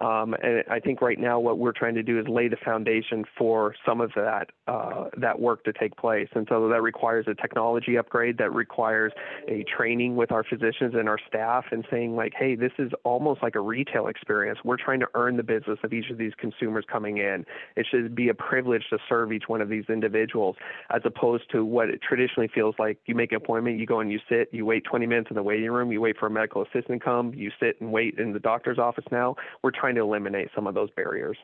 um, 0.00 0.34
and 0.42 0.64
I 0.70 0.80
think 0.80 1.00
right 1.02 1.18
now 1.18 1.40
what 1.40 1.58
we're 1.58 1.72
trying 1.72 1.94
to 1.94 2.02
do 2.02 2.18
is 2.18 2.26
lay 2.28 2.48
the 2.48 2.56
foundation 2.56 3.24
for 3.36 3.74
some 3.86 4.00
of 4.00 4.12
that 4.14 4.50
uh, 4.66 5.06
that 5.16 5.40
work 5.40 5.64
to 5.64 5.72
take 5.72 5.96
place. 5.96 6.28
And 6.34 6.46
so 6.48 6.68
that 6.68 6.82
requires 6.82 7.26
a 7.28 7.34
technology 7.34 7.96
upgrade, 7.96 8.38
that 8.38 8.52
requires 8.52 9.12
a 9.48 9.64
training 9.64 10.16
with 10.16 10.30
our 10.30 10.44
physicians 10.44 10.94
and 10.94 11.08
our 11.08 11.18
staff, 11.26 11.64
and 11.70 11.84
saying 11.90 12.16
like, 12.16 12.32
hey, 12.36 12.54
this 12.54 12.72
is 12.78 12.92
almost 13.04 13.42
like 13.42 13.54
a 13.54 13.60
retail 13.60 14.06
experience. 14.06 14.58
We're 14.64 14.76
trying 14.76 15.00
to 15.00 15.08
earn 15.14 15.36
the 15.36 15.42
business 15.42 15.78
of 15.82 15.92
each 15.92 16.10
of 16.10 16.18
these 16.18 16.32
consumers 16.38 16.84
coming 16.90 17.18
in. 17.18 17.44
It 17.76 17.86
should 17.90 18.14
be 18.14 18.28
a 18.28 18.34
privilege 18.34 18.84
to 18.90 18.98
serve 19.08 19.32
each 19.32 19.44
one 19.48 19.60
of 19.60 19.68
these 19.68 19.84
individuals, 19.88 20.56
as 20.90 21.02
opposed 21.04 21.50
to 21.52 21.64
what 21.64 21.88
it 21.88 22.00
traditionally 22.02 22.48
feels 22.54 22.74
like 22.78 22.98
you 23.06 23.14
make 23.14 23.32
an 23.32 23.36
appointment, 23.36 23.78
you 23.78 23.86
go 23.86 24.00
and 24.00 24.12
you 24.12 24.20
sit, 24.28 24.48
you 24.52 24.64
wait 24.64 24.84
20 24.84 25.06
minutes 25.06 25.28
in 25.30 25.36
the 25.36 25.42
waiting 25.42 25.70
room, 25.70 25.90
you 25.90 26.00
wait 26.00 26.16
for 26.18 26.26
a 26.26 26.30
medical 26.30 26.62
assistant 26.62 27.00
to 27.00 27.04
come, 27.04 27.34
you 27.34 27.50
sit 27.60 27.80
and 27.80 27.92
wait 27.92 28.18
in 28.18 28.32
the 28.32 28.38
doctor's 28.38 28.78
office 28.78 29.04
now. 29.10 29.34
We're 29.62 29.70
trying 29.70 29.87
to 29.96 30.02
eliminate 30.02 30.48
some 30.54 30.66
of 30.66 30.74
those 30.74 30.90
barriers. 30.96 31.36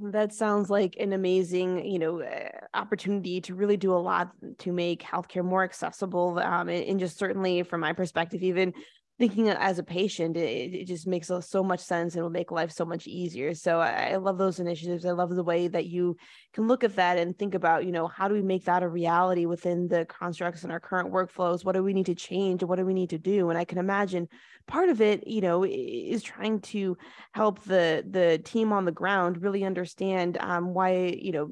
That 0.00 0.32
sounds 0.32 0.70
like 0.70 0.96
an 1.00 1.12
amazing, 1.12 1.84
you 1.84 1.98
know, 1.98 2.22
uh, 2.22 2.50
opportunity 2.74 3.40
to 3.40 3.56
really 3.56 3.76
do 3.76 3.92
a 3.92 3.98
lot 3.98 4.30
to 4.58 4.72
make 4.72 5.02
healthcare 5.02 5.44
more 5.44 5.64
accessible. 5.64 6.38
Um, 6.38 6.68
and, 6.68 6.84
and 6.84 7.00
just 7.00 7.18
certainly, 7.18 7.64
from 7.64 7.80
my 7.80 7.92
perspective, 7.92 8.42
even 8.42 8.72
thinking 9.20 9.50
as 9.50 9.78
a 9.78 9.82
patient, 9.82 10.34
it, 10.34 10.74
it 10.74 10.86
just 10.86 11.06
makes 11.06 11.30
so 11.40 11.62
much 11.62 11.80
sense 11.80 12.14
and 12.14 12.22
will 12.22 12.30
make 12.30 12.50
life 12.50 12.72
so 12.72 12.86
much 12.86 13.06
easier. 13.06 13.52
So 13.52 13.78
I, 13.78 14.12
I, 14.12 14.16
love 14.16 14.38
those 14.38 14.58
initiatives. 14.58 15.04
I 15.04 15.10
love 15.10 15.28
the 15.28 15.44
way 15.44 15.68
that 15.68 15.84
you 15.84 16.16
can 16.54 16.66
look 16.66 16.84
at 16.84 16.96
that 16.96 17.18
and 17.18 17.38
think 17.38 17.54
about, 17.54 17.84
you 17.84 17.92
know, 17.92 18.08
how 18.08 18.28
do 18.28 18.34
we 18.34 18.40
make 18.40 18.64
that 18.64 18.82
a 18.82 18.88
reality 18.88 19.44
within 19.44 19.88
the 19.88 20.06
constructs 20.06 20.62
and 20.62 20.72
our 20.72 20.80
current 20.80 21.12
workflows? 21.12 21.66
What 21.66 21.74
do 21.74 21.82
we 21.82 21.92
need 21.92 22.06
to 22.06 22.14
change? 22.14 22.64
What 22.64 22.78
do 22.78 22.86
we 22.86 22.94
need 22.94 23.10
to 23.10 23.18
do? 23.18 23.50
And 23.50 23.58
I 23.58 23.66
can 23.66 23.76
imagine 23.76 24.26
part 24.66 24.88
of 24.88 25.02
it, 25.02 25.26
you 25.26 25.42
know, 25.42 25.66
is 25.68 26.22
trying 26.22 26.60
to 26.60 26.96
help 27.34 27.62
the 27.64 28.02
the 28.08 28.38
team 28.38 28.72
on 28.72 28.86
the 28.86 28.92
ground 28.92 29.42
really 29.42 29.64
understand 29.64 30.38
um, 30.40 30.72
why, 30.72 31.14
you 31.20 31.32
know, 31.32 31.50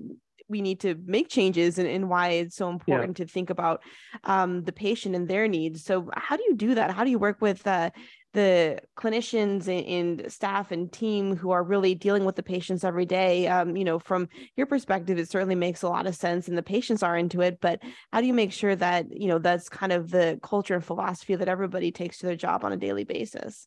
we 0.49 0.63
need 0.63 0.81
to 0.81 0.97
make 1.05 1.29
changes 1.29 1.79
and, 1.79 1.89
and 1.89 2.09
why 2.09 2.29
it's 2.31 2.57
so 2.57 2.71
important 2.71 3.19
yeah. 3.19 3.25
to 3.25 3.31
think 3.31 3.51
about 3.51 3.83
um, 4.25 4.65
the 4.65 4.73
patient 4.73 5.15
and 5.15 5.29
their 5.29 5.47
needs. 5.47 5.85
So 5.85 6.11
how 6.15 6.37
do 6.37 6.45
you 6.49 6.57
do 6.57 6.75
that? 6.75 6.91
How 6.91 7.05
do 7.05 7.11
you 7.11 7.19
work 7.19 7.41
with 7.41 7.67
uh, 7.67 7.91
the 8.33 8.81
clinicians 8.97 9.69
and, 9.69 10.21
and, 10.21 10.33
staff 10.33 10.71
and 10.71 10.93
team 10.93 11.37
who 11.37 11.51
are 11.51 11.63
really 11.63 11.95
dealing 11.95 12.25
with 12.25 12.37
the 12.37 12.43
patients 12.43 12.85
every 12.85 13.07
day? 13.07 13.47
Um, 13.47 13.77
you 13.77 13.85
know, 13.85 13.99
from 13.99 14.29
your 14.57 14.67
perspective, 14.67 15.19
it 15.19 15.31
certainly 15.31 15.55
makes 15.55 15.83
a 15.83 15.89
lot 15.89 16.07
of 16.07 16.15
sense 16.15 16.49
and 16.49 16.57
the 16.57 16.63
patients 16.63 17.03
are 17.03 17.17
into 17.17 17.41
it, 17.41 17.59
but 17.61 17.81
how 18.13 18.21
do 18.21 18.27
you 18.27 18.35
make 18.35 18.53
sure 18.53 18.77
that, 18.77 19.07
you 19.11 19.29
know, 19.29 19.39
that's 19.39 19.69
kind 19.69 19.93
of 19.93 20.11
the 20.11 20.39
culture 20.43 20.75
and 20.75 20.85
philosophy 20.85 21.35
that 21.35 21.49
everybody 21.49 21.91
takes 21.91 22.19
to 22.19 22.27
their 22.27 22.37
job 22.37 22.65
on 22.65 22.73
a 22.73 22.77
daily 22.77 23.05
basis? 23.05 23.67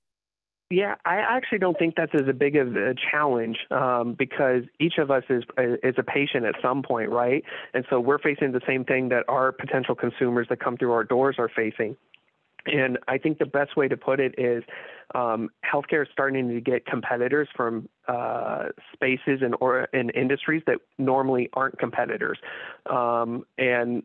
Yeah, 0.72 0.96
I 1.06 1.18
actually 1.18 1.60
don't 1.60 1.78
think 1.78 1.96
that's 1.98 2.14
as 2.16 2.30
a 2.30 2.34
big 2.34 2.56
of 2.56 2.76
a 2.78 2.96
challenge 3.12 3.58
um, 3.72 4.16
because 4.18 4.64
each 4.80 4.98
of 4.98 5.12
us 5.12 5.24
is 5.30 5.44
is 5.84 5.96
a 5.98 6.04
patient 6.04 6.46
at 6.46 6.56
some 6.62 6.82
point, 6.82 7.10
right? 7.10 7.44
And 7.74 7.86
so 7.90 8.00
we're 8.00 8.20
facing 8.20 8.54
the 8.54 8.62
same 8.66 8.86
thing 8.86 9.10
that 9.10 9.26
our 9.28 9.52
potential 9.52 9.96
consumers 9.96 10.48
that 10.50 10.62
come 10.62 10.78
through 10.78 10.94
our 10.94 11.04
doors 11.04 11.36
are 11.40 11.50
facing. 11.54 11.98
And 12.68 13.00
I 13.08 13.18
think 13.18 13.40
the 13.40 13.46
best 13.46 13.76
way 13.76 13.88
to 13.88 13.98
put 13.98 14.20
it 14.20 14.36
is 14.38 14.64
um, 15.14 15.50
healthcare 15.66 16.04
is 16.04 16.10
starting 16.14 16.48
to 16.50 16.62
get 16.62 16.86
competitors 16.86 17.50
from 17.56 17.90
uh, 18.08 18.66
spaces 18.94 19.42
and 19.42 19.56
or 19.60 19.86
in 19.94 20.10
industries 20.12 20.64
that 20.68 20.78
normally 20.98 21.50
aren't 21.54 21.80
competitors. 21.80 22.38
Um, 22.90 23.46
and 23.58 24.04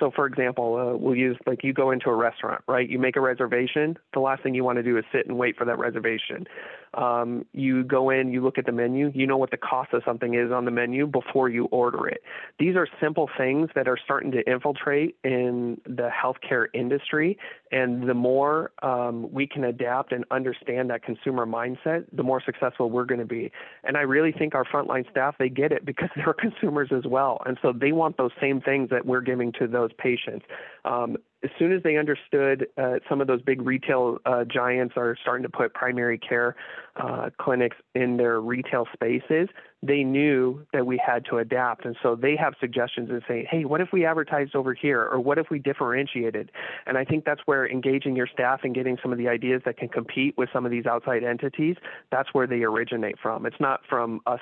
so 0.00 0.10
for 0.14 0.26
example 0.26 0.76
uh, 0.76 0.96
we'll 0.96 1.16
use 1.16 1.36
like 1.46 1.64
you 1.64 1.72
go 1.72 1.90
into 1.90 2.08
a 2.10 2.14
restaurant 2.14 2.62
right? 2.66 2.88
You 2.88 2.98
make 2.98 3.16
a 3.16 3.20
reservation. 3.20 3.96
The 4.12 4.20
last 4.20 4.42
thing 4.42 4.54
you 4.54 4.64
want 4.64 4.76
to 4.76 4.82
do 4.82 4.96
is 4.98 5.04
sit 5.12 5.26
and 5.26 5.38
wait 5.38 5.56
for 5.56 5.64
that 5.64 5.78
reservation. 5.78 6.46
Um, 6.94 7.44
you 7.52 7.84
go 7.84 8.10
in 8.10 8.32
you 8.32 8.42
look 8.42 8.58
at 8.58 8.66
the 8.66 8.72
menu. 8.72 9.12
You 9.14 9.26
know 9.26 9.36
what 9.36 9.50
the 9.50 9.56
cost 9.56 9.92
of 9.92 10.02
something 10.04 10.34
is 10.34 10.50
on 10.50 10.64
the 10.64 10.70
menu 10.70 11.06
before 11.06 11.48
you 11.48 11.66
order 11.66 12.06
it. 12.08 12.22
These 12.58 12.76
are 12.76 12.88
simple 13.00 13.28
things 13.36 13.70
that 13.74 13.88
are 13.88 13.98
starting 14.02 14.30
to 14.32 14.50
infiltrate 14.50 15.16
in 15.24 15.80
the 15.84 16.08
healthcare 16.10 16.66
industry. 16.74 17.38
And 17.70 18.08
the 18.08 18.14
more 18.14 18.70
um, 18.82 19.30
we 19.32 19.46
can 19.46 19.64
adapt 19.64 20.12
and 20.12 20.24
understand 20.30 20.90
that 20.90 21.02
consumer 21.02 21.46
mindset 21.46 22.04
the 22.12 22.22
more 22.22 22.42
successful 22.44 22.90
we're 22.90 23.04
going 23.04 23.20
to 23.20 23.26
be. 23.26 23.52
And 23.84 23.96
i 23.96 24.00
really 24.00 24.32
think 24.32 24.54
our 24.54 24.64
frontline 24.64 25.08
staff 25.10 25.36
they 25.38 25.48
get 25.48 25.72
it 25.72 25.84
because 25.84 26.08
they're 26.16 26.34
consumers 26.34 26.88
as 26.90 27.04
well. 27.04 27.40
And 27.46 27.58
so 27.62 27.72
they 27.72 27.92
want 27.92 28.16
those 28.16 28.32
same 28.40 28.60
things 28.60 28.90
that 28.90 29.06
we're 29.06 29.20
giving 29.20 29.52
to 29.52 29.66
those 29.72 29.90
patients. 29.98 30.44
Um, 30.84 31.16
as 31.42 31.50
soon 31.58 31.72
as 31.72 31.82
they 31.82 31.96
understood 31.96 32.66
uh, 32.76 32.94
some 33.08 33.20
of 33.20 33.26
those 33.26 33.42
big 33.42 33.62
retail 33.62 34.18
uh, 34.26 34.44
giants 34.44 34.94
are 34.96 35.16
starting 35.22 35.44
to 35.44 35.48
put 35.48 35.72
primary 35.72 36.18
care 36.18 36.56
uh, 36.98 37.30
clinics 37.40 37.76
in 37.94 38.16
their 38.16 38.40
retail 38.40 38.86
spaces, 38.92 39.48
they 39.82 40.02
knew 40.02 40.66
that 40.72 40.86
we 40.86 41.00
had 41.04 41.24
to 41.26 41.38
adapt. 41.38 41.84
And 41.84 41.96
so 42.02 42.16
they 42.16 42.34
have 42.36 42.54
suggestions 42.58 43.10
and 43.10 43.22
say, 43.28 43.46
hey, 43.48 43.64
what 43.64 43.80
if 43.80 43.88
we 43.92 44.04
advertised 44.04 44.56
over 44.56 44.74
here? 44.74 45.02
Or 45.02 45.20
what 45.20 45.38
if 45.38 45.46
we 45.50 45.60
differentiated? 45.60 46.50
And 46.86 46.98
I 46.98 47.04
think 47.04 47.24
that's 47.24 47.40
where 47.46 47.68
engaging 47.70 48.16
your 48.16 48.26
staff 48.26 48.60
and 48.64 48.74
getting 48.74 48.98
some 49.00 49.12
of 49.12 49.18
the 49.18 49.28
ideas 49.28 49.62
that 49.64 49.76
can 49.76 49.88
compete 49.88 50.36
with 50.36 50.48
some 50.52 50.64
of 50.64 50.72
these 50.72 50.86
outside 50.86 51.22
entities, 51.22 51.76
that's 52.10 52.30
where 52.32 52.46
they 52.46 52.62
originate 52.62 53.16
from. 53.22 53.46
It's 53.46 53.60
not 53.60 53.80
from 53.88 54.20
us, 54.26 54.40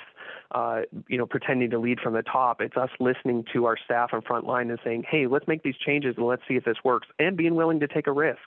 uh, 0.53 0.83
you 1.09 1.19
know, 1.19 1.27
pretending 1.27 1.71
to 1.71 1.79
lead 1.79 2.01
from 2.01 2.15
the 2.15 2.23
top. 2.23 2.63
It's 2.63 2.77
us 2.77 2.91
listening 2.99 3.45
to 3.53 3.67
our 3.67 3.77
staff 3.85 4.11
and 4.13 4.25
frontline 4.25 4.71
and 4.71 4.79
saying, 4.83 5.05
hey, 5.09 5.27
let's 5.27 5.47
make 5.47 5.63
these 5.63 5.77
changes 5.77 6.15
and 6.17 6.27
let's 6.27 6.43
see 6.49 6.55
if 6.55 6.65
this 6.65 6.79
works 6.85 7.09
and 7.19 7.37
being 7.37 7.55
willing 7.55 7.81
to 7.81 7.89
take 7.89 8.07
a 8.07 8.13
risk. 8.13 8.41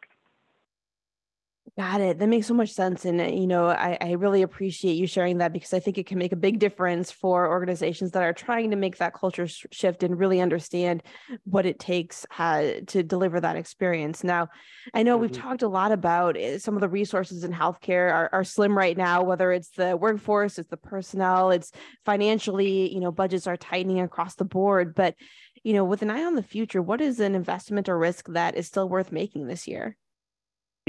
Got 1.77 2.01
it. 2.01 2.19
That 2.19 2.27
makes 2.27 2.47
so 2.47 2.53
much 2.53 2.71
sense. 2.71 3.05
And, 3.05 3.21
uh, 3.21 3.25
you 3.25 3.45
know, 3.45 3.67
I, 3.67 3.97
I 4.01 4.11
really 4.13 4.41
appreciate 4.41 4.93
you 4.93 5.05
sharing 5.05 5.37
that 5.37 5.53
because 5.53 5.73
I 5.73 5.79
think 5.79 5.97
it 5.97 6.07
can 6.07 6.17
make 6.17 6.31
a 6.31 6.37
big 6.37 6.57
difference 6.57 7.11
for 7.11 7.47
organizations 7.47 8.11
that 8.11 8.23
are 8.23 8.33
trying 8.33 8.71
to 8.71 8.75
make 8.75 8.97
that 8.97 9.13
culture 9.13 9.47
sh- 9.47 9.65
shift 9.71 10.03
and 10.03 10.17
really 10.17 10.41
understand 10.41 11.03
what 11.43 11.65
it 11.65 11.77
takes 11.77 12.25
uh, 12.37 12.71
to 12.87 13.03
deliver 13.03 13.39
that 13.39 13.55
experience. 13.55 14.23
Now, 14.23 14.47
I 14.93 15.03
know 15.03 15.15
mm-hmm. 15.15 15.23
we've 15.23 15.31
talked 15.31 15.61
a 15.61 15.67
lot 15.67 15.91
about 15.91 16.37
uh, 16.37 16.59
some 16.59 16.75
of 16.75 16.81
the 16.81 16.89
resources 16.89 17.43
in 17.43 17.53
healthcare 17.53 18.11
are, 18.11 18.29
are 18.33 18.43
slim 18.43 18.75
right 18.77 18.97
now, 18.97 19.23
whether 19.23 19.51
it's 19.51 19.69
the 19.69 19.95
workforce, 19.95 20.57
it's 20.57 20.69
the 20.69 20.77
personnel, 20.77 21.51
it's 21.51 21.71
financially, 22.05 22.91
you 22.93 22.99
know, 22.99 23.11
budgets 23.11 23.47
are 23.47 23.57
tightening 23.57 23.99
across 23.99 24.35
the 24.35 24.45
board. 24.45 24.95
But, 24.95 25.15
you 25.63 25.73
know, 25.73 25.83
with 25.83 26.01
an 26.01 26.09
eye 26.09 26.23
on 26.23 26.35
the 26.35 26.43
future, 26.43 26.81
what 26.81 27.01
is 27.01 27.19
an 27.19 27.35
investment 27.35 27.89
or 27.89 27.97
risk 27.97 28.27
that 28.29 28.55
is 28.55 28.65
still 28.65 28.89
worth 28.89 29.11
making 29.11 29.47
this 29.47 29.67
year? 29.67 29.97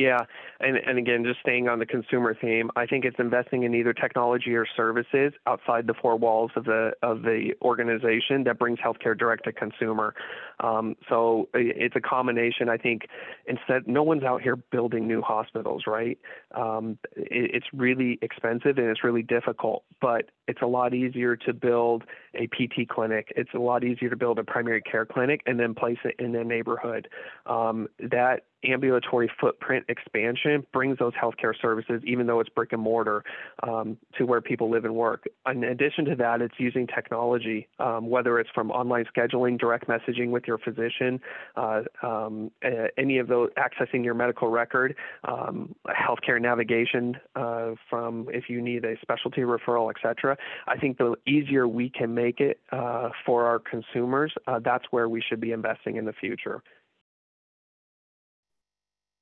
Yeah, 0.00 0.24
and 0.60 0.78
and 0.78 0.96
again, 0.96 1.24
just 1.24 1.40
staying 1.40 1.68
on 1.68 1.78
the 1.78 1.84
consumer 1.84 2.34
theme, 2.34 2.70
I 2.74 2.86
think 2.86 3.04
it's 3.04 3.18
investing 3.18 3.64
in 3.64 3.74
either 3.74 3.92
technology 3.92 4.54
or 4.54 4.64
services 4.74 5.34
outside 5.46 5.86
the 5.86 5.92
four 5.92 6.16
walls 6.16 6.52
of 6.56 6.64
the 6.64 6.92
of 7.02 7.20
the 7.20 7.52
organization 7.60 8.44
that 8.44 8.58
brings 8.58 8.78
healthcare 8.78 9.16
direct 9.16 9.44
to 9.44 9.52
consumer. 9.52 10.14
Um, 10.60 10.96
so 11.06 11.50
it's 11.52 11.96
a 11.96 12.00
combination. 12.00 12.70
I 12.70 12.78
think 12.78 13.08
instead, 13.46 13.86
no 13.86 14.02
one's 14.02 14.22
out 14.22 14.40
here 14.40 14.56
building 14.56 15.06
new 15.06 15.20
hospitals, 15.20 15.82
right? 15.86 16.18
Um, 16.54 16.98
it, 17.14 17.50
it's 17.56 17.66
really 17.74 18.18
expensive 18.22 18.78
and 18.78 18.86
it's 18.86 19.04
really 19.04 19.22
difficult, 19.22 19.84
but 20.00 20.30
it's 20.48 20.62
a 20.62 20.66
lot 20.66 20.94
easier 20.94 21.36
to 21.36 21.52
build 21.52 22.04
a 22.34 22.46
PT 22.46 22.88
clinic. 22.88 23.32
It's 23.36 23.52
a 23.54 23.58
lot 23.58 23.84
easier 23.84 24.08
to 24.08 24.16
build 24.16 24.38
a 24.38 24.44
primary 24.44 24.80
care 24.80 25.04
clinic 25.04 25.42
and 25.44 25.60
then 25.60 25.74
place 25.74 25.98
it 26.04 26.14
in 26.18 26.34
a 26.34 26.44
neighborhood. 26.44 27.08
Um, 27.46 27.88
that 27.98 28.44
ambulatory 28.64 29.30
footprint 29.40 29.84
expansion 29.88 30.66
brings 30.72 30.98
those 30.98 31.12
healthcare 31.14 31.54
services, 31.60 32.02
even 32.04 32.26
though 32.26 32.40
it's 32.40 32.50
brick 32.50 32.72
and 32.72 32.82
mortar, 32.82 33.24
um, 33.62 33.96
to 34.16 34.24
where 34.24 34.40
people 34.40 34.70
live 34.70 34.84
and 34.84 34.94
work. 34.94 35.24
In 35.50 35.64
addition 35.64 36.04
to 36.06 36.16
that, 36.16 36.42
it's 36.42 36.54
using 36.58 36.86
technology, 36.86 37.68
um, 37.78 38.08
whether 38.08 38.38
it's 38.38 38.50
from 38.54 38.70
online 38.70 39.04
scheduling, 39.14 39.58
direct 39.58 39.88
messaging 39.88 40.30
with 40.30 40.44
your 40.46 40.58
physician, 40.58 41.20
uh, 41.56 41.82
um, 42.02 42.50
any 42.96 43.18
of 43.18 43.28
those, 43.28 43.50
accessing 43.56 44.04
your 44.04 44.14
medical 44.14 44.48
record, 44.48 44.94
um, 45.24 45.74
healthcare 45.88 46.40
navigation 46.40 47.16
uh, 47.36 47.70
from 47.88 48.26
if 48.30 48.48
you 48.48 48.60
need 48.60 48.84
a 48.84 48.94
specialty 49.00 49.42
referral, 49.42 49.90
etc. 49.90 50.36
I 50.66 50.76
think 50.76 50.98
the 50.98 51.16
easier 51.26 51.66
we 51.66 51.90
can 51.90 52.14
make 52.14 52.40
it 52.40 52.60
uh, 52.72 53.10
for 53.24 53.44
our 53.46 53.58
consumers, 53.58 54.32
uh, 54.46 54.60
that's 54.62 54.84
where 54.90 55.08
we 55.08 55.22
should 55.26 55.40
be 55.40 55.52
investing 55.52 55.96
in 55.96 56.04
the 56.04 56.12
future. 56.12 56.62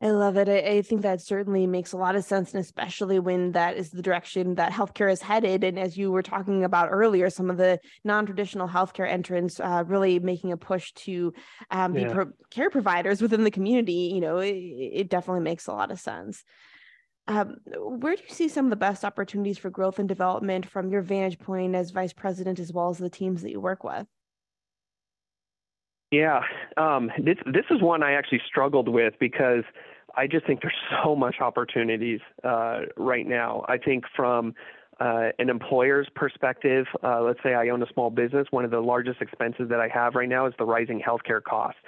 I 0.01 0.11
love 0.11 0.37
it. 0.37 0.49
I, 0.49 0.59
I, 0.59 0.83
think 0.83 1.03
that 1.03 1.21
certainly 1.21 1.67
makes 1.67 1.93
a 1.93 1.97
lot 1.97 2.15
of 2.15 2.23
sense, 2.23 2.55
and 2.55 2.61
especially 2.61 3.19
when 3.19 3.51
that 3.53 3.77
is 3.77 3.91
the 3.91 4.01
direction 4.01 4.55
that 4.55 4.71
healthcare 4.71 5.11
is 5.11 5.21
headed. 5.21 5.65
And 5.65 5.77
as 5.77 5.97
you 5.97 6.13
were 6.13 6.23
talking 6.23 6.63
about 6.63 6.91
earlier, 6.93 7.31
some 7.31 7.51
of 7.51 7.57
the 7.57 7.81
non-traditional 8.05 8.69
healthcare 8.69 9.09
entrants 9.09 9.59
uh, 9.59 9.83
really 9.89 10.21
making 10.21 10.53
a 10.53 10.57
push 10.57 10.93
to 10.93 11.33
um, 11.73 11.97
yeah. 11.97 12.07
be 12.07 12.15
pro- 12.15 12.33
care 12.51 12.71
providers 12.71 13.21
within 13.21 13.43
the 13.43 13.51
community. 13.51 14.13
You 14.15 14.21
know, 14.21 14.39
it, 14.39 14.55
it 14.55 15.11
definitely 15.11 15.43
makes 15.43 15.67
a 15.67 15.73
lot 15.73 15.91
of 15.91 15.99
sense. 15.99 16.45
Um, 17.27 17.57
where 17.77 18.15
do 18.15 18.23
you 18.23 18.35
see 18.35 18.49
some 18.49 18.67
of 18.67 18.71
the 18.71 18.77
best 18.77 19.05
opportunities 19.05 19.59
for 19.59 19.69
growth 19.69 19.99
and 19.99 20.09
development 20.09 20.65
from 20.65 20.91
your 20.91 21.03
vantage 21.03 21.41
point 21.41 21.75
as 21.75 21.91
vice 21.91 22.13
president, 22.13 22.61
as 22.61 22.73
well 22.73 22.89
as 22.89 22.99
the 22.99 23.11
teams 23.11 23.43
that 23.43 23.51
you 23.51 23.61
work 23.61 23.83
with? 23.83 24.07
Yeah, 26.11 26.41
um, 26.77 27.11
this 27.19 27.37
this 27.47 27.67
is 27.71 27.83
one 27.83 28.03
I 28.03 28.13
actually 28.13 28.41
struggled 28.47 28.89
with 28.89 29.15
because 29.21 29.65
I 30.17 30.27
just 30.27 30.47
think 30.47 30.63
there's 30.63 30.75
so 31.05 31.15
much 31.15 31.37
opportunities 31.41 32.21
uh, 32.45 32.81
right 32.97 33.27
now. 33.27 33.65
I 33.69 33.79
think 33.79 34.05
from 34.17 34.55
uh, 35.01 35.29
an 35.39 35.49
employer's 35.49 36.09
perspective, 36.15 36.87
uh, 37.05 37.23
let's 37.23 37.39
say 37.43 37.55
I 37.55 37.69
own 37.69 37.83
a 37.83 37.87
small 37.93 38.11
business, 38.11 38.47
one 38.51 38.65
of 38.65 38.71
the 38.71 38.81
largest 38.81 39.21
expenses 39.21 39.69
that 39.69 39.81
I 39.81 39.89
have 39.89 40.15
right 40.15 40.29
now 40.29 40.47
is 40.47 40.55
the 40.59 40.65
rising 40.65 41.01
healthcare 41.01 41.43
costs. 41.43 41.81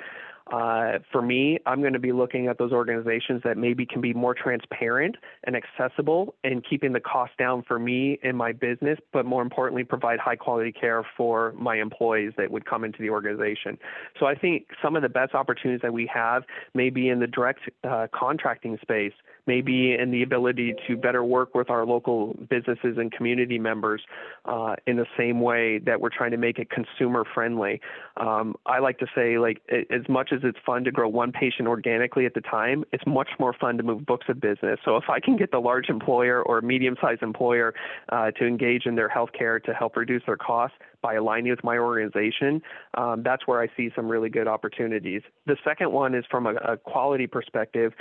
Uh, 0.50 0.98
for 1.12 1.22
me, 1.22 1.58
I'm 1.66 1.80
going 1.80 1.92
to 1.92 2.00
be 2.00 2.12
looking 2.12 2.48
at 2.48 2.58
those 2.58 2.72
organizations 2.72 3.42
that 3.44 3.56
maybe 3.56 3.86
can 3.86 4.00
be 4.00 4.12
more 4.12 4.34
transparent 4.34 5.16
and 5.44 5.56
accessible 5.56 6.34
and 6.42 6.64
keeping 6.68 6.92
the 6.92 7.00
cost 7.00 7.32
down 7.38 7.62
for 7.62 7.78
me 7.78 8.18
and 8.22 8.36
my 8.36 8.52
business, 8.52 8.98
but 9.12 9.24
more 9.24 9.42
importantly, 9.42 9.84
provide 9.84 10.18
high 10.18 10.36
quality 10.36 10.72
care 10.72 11.06
for 11.16 11.54
my 11.56 11.76
employees 11.76 12.32
that 12.36 12.50
would 12.50 12.66
come 12.66 12.84
into 12.84 12.98
the 12.98 13.10
organization. 13.10 13.78
So 14.18 14.26
I 14.26 14.34
think 14.34 14.66
some 14.82 14.96
of 14.96 15.02
the 15.02 15.08
best 15.08 15.34
opportunities 15.34 15.82
that 15.82 15.92
we 15.92 16.10
have 16.12 16.42
may 16.74 16.90
be 16.90 17.08
in 17.08 17.20
the 17.20 17.26
direct 17.26 17.60
uh, 17.84 18.08
contracting 18.12 18.78
space 18.82 19.12
maybe 19.46 19.94
in 19.94 20.10
the 20.10 20.22
ability 20.22 20.74
to 20.86 20.96
better 20.96 21.24
work 21.24 21.54
with 21.54 21.70
our 21.70 21.84
local 21.84 22.34
businesses 22.48 22.96
and 22.98 23.12
community 23.12 23.58
members 23.58 24.02
uh, 24.44 24.74
in 24.86 24.96
the 24.96 25.06
same 25.18 25.40
way 25.40 25.78
that 25.78 26.00
we're 26.00 26.10
trying 26.10 26.30
to 26.30 26.36
make 26.36 26.58
it 26.58 26.68
consumer 26.70 27.24
friendly. 27.34 27.80
Um, 28.16 28.54
I 28.66 28.78
like 28.78 28.98
to 28.98 29.06
say, 29.14 29.38
like, 29.38 29.62
as 29.90 30.08
much 30.08 30.30
as 30.32 30.40
it's 30.42 30.58
fun 30.64 30.84
to 30.84 30.90
grow 30.90 31.08
one 31.08 31.32
patient 31.32 31.68
organically 31.68 32.26
at 32.26 32.34
the 32.34 32.40
time, 32.40 32.84
it's 32.92 33.04
much 33.06 33.30
more 33.38 33.52
fun 33.52 33.76
to 33.76 33.82
move 33.82 34.06
books 34.06 34.26
of 34.28 34.40
business. 34.40 34.78
So 34.84 34.96
if 34.96 35.04
I 35.08 35.20
can 35.20 35.36
get 35.36 35.50
the 35.50 35.58
large 35.60 35.88
employer 35.88 36.42
or 36.42 36.60
medium 36.60 36.96
sized 37.00 37.22
employer 37.22 37.74
uh, 38.10 38.30
to 38.32 38.46
engage 38.46 38.86
in 38.86 38.94
their 38.94 39.08
healthcare 39.08 39.62
to 39.64 39.74
help 39.74 39.96
reduce 39.96 40.22
their 40.26 40.36
costs, 40.36 40.76
by 41.02 41.14
aligning 41.14 41.50
with 41.50 41.64
my 41.64 41.78
organization, 41.78 42.62
um, 42.94 43.22
that's 43.22 43.46
where 43.46 43.60
I 43.60 43.68
see 43.76 43.90
some 43.94 44.08
really 44.08 44.28
good 44.28 44.48
opportunities. 44.48 45.22
The 45.46 45.56
second 45.64 45.92
one 45.92 46.14
is 46.14 46.24
from 46.30 46.46
a, 46.46 46.54
a 46.56 46.76
quality 46.76 47.26
perspective. 47.26 47.92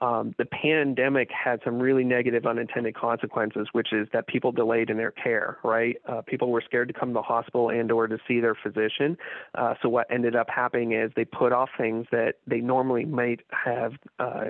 Um, 0.00 0.34
the 0.38 0.46
pandemic 0.46 1.30
had 1.30 1.60
some 1.64 1.78
really 1.78 2.04
negative 2.04 2.46
unintended 2.46 2.94
consequences, 2.94 3.68
which 3.72 3.92
is 3.92 4.08
that 4.12 4.26
people 4.26 4.52
delayed 4.52 4.90
in 4.90 4.96
their 4.96 5.10
care. 5.10 5.58
Right, 5.62 5.96
uh, 6.08 6.22
people 6.22 6.50
were 6.50 6.62
scared 6.62 6.88
to 6.88 6.94
come 6.94 7.10
to 7.10 7.14
the 7.14 7.22
hospital 7.22 7.70
and/or 7.70 8.06
to 8.08 8.18
see 8.26 8.40
their 8.40 8.54
physician. 8.54 9.16
Uh, 9.54 9.74
so 9.82 9.88
what 9.88 10.06
ended 10.10 10.36
up 10.36 10.48
happening 10.48 10.92
is 10.92 11.10
they 11.16 11.24
put 11.24 11.52
off 11.52 11.70
things 11.76 12.06
that 12.10 12.34
they 12.46 12.60
normally 12.60 13.04
might 13.04 13.40
have 13.50 13.92
uh, 14.18 14.44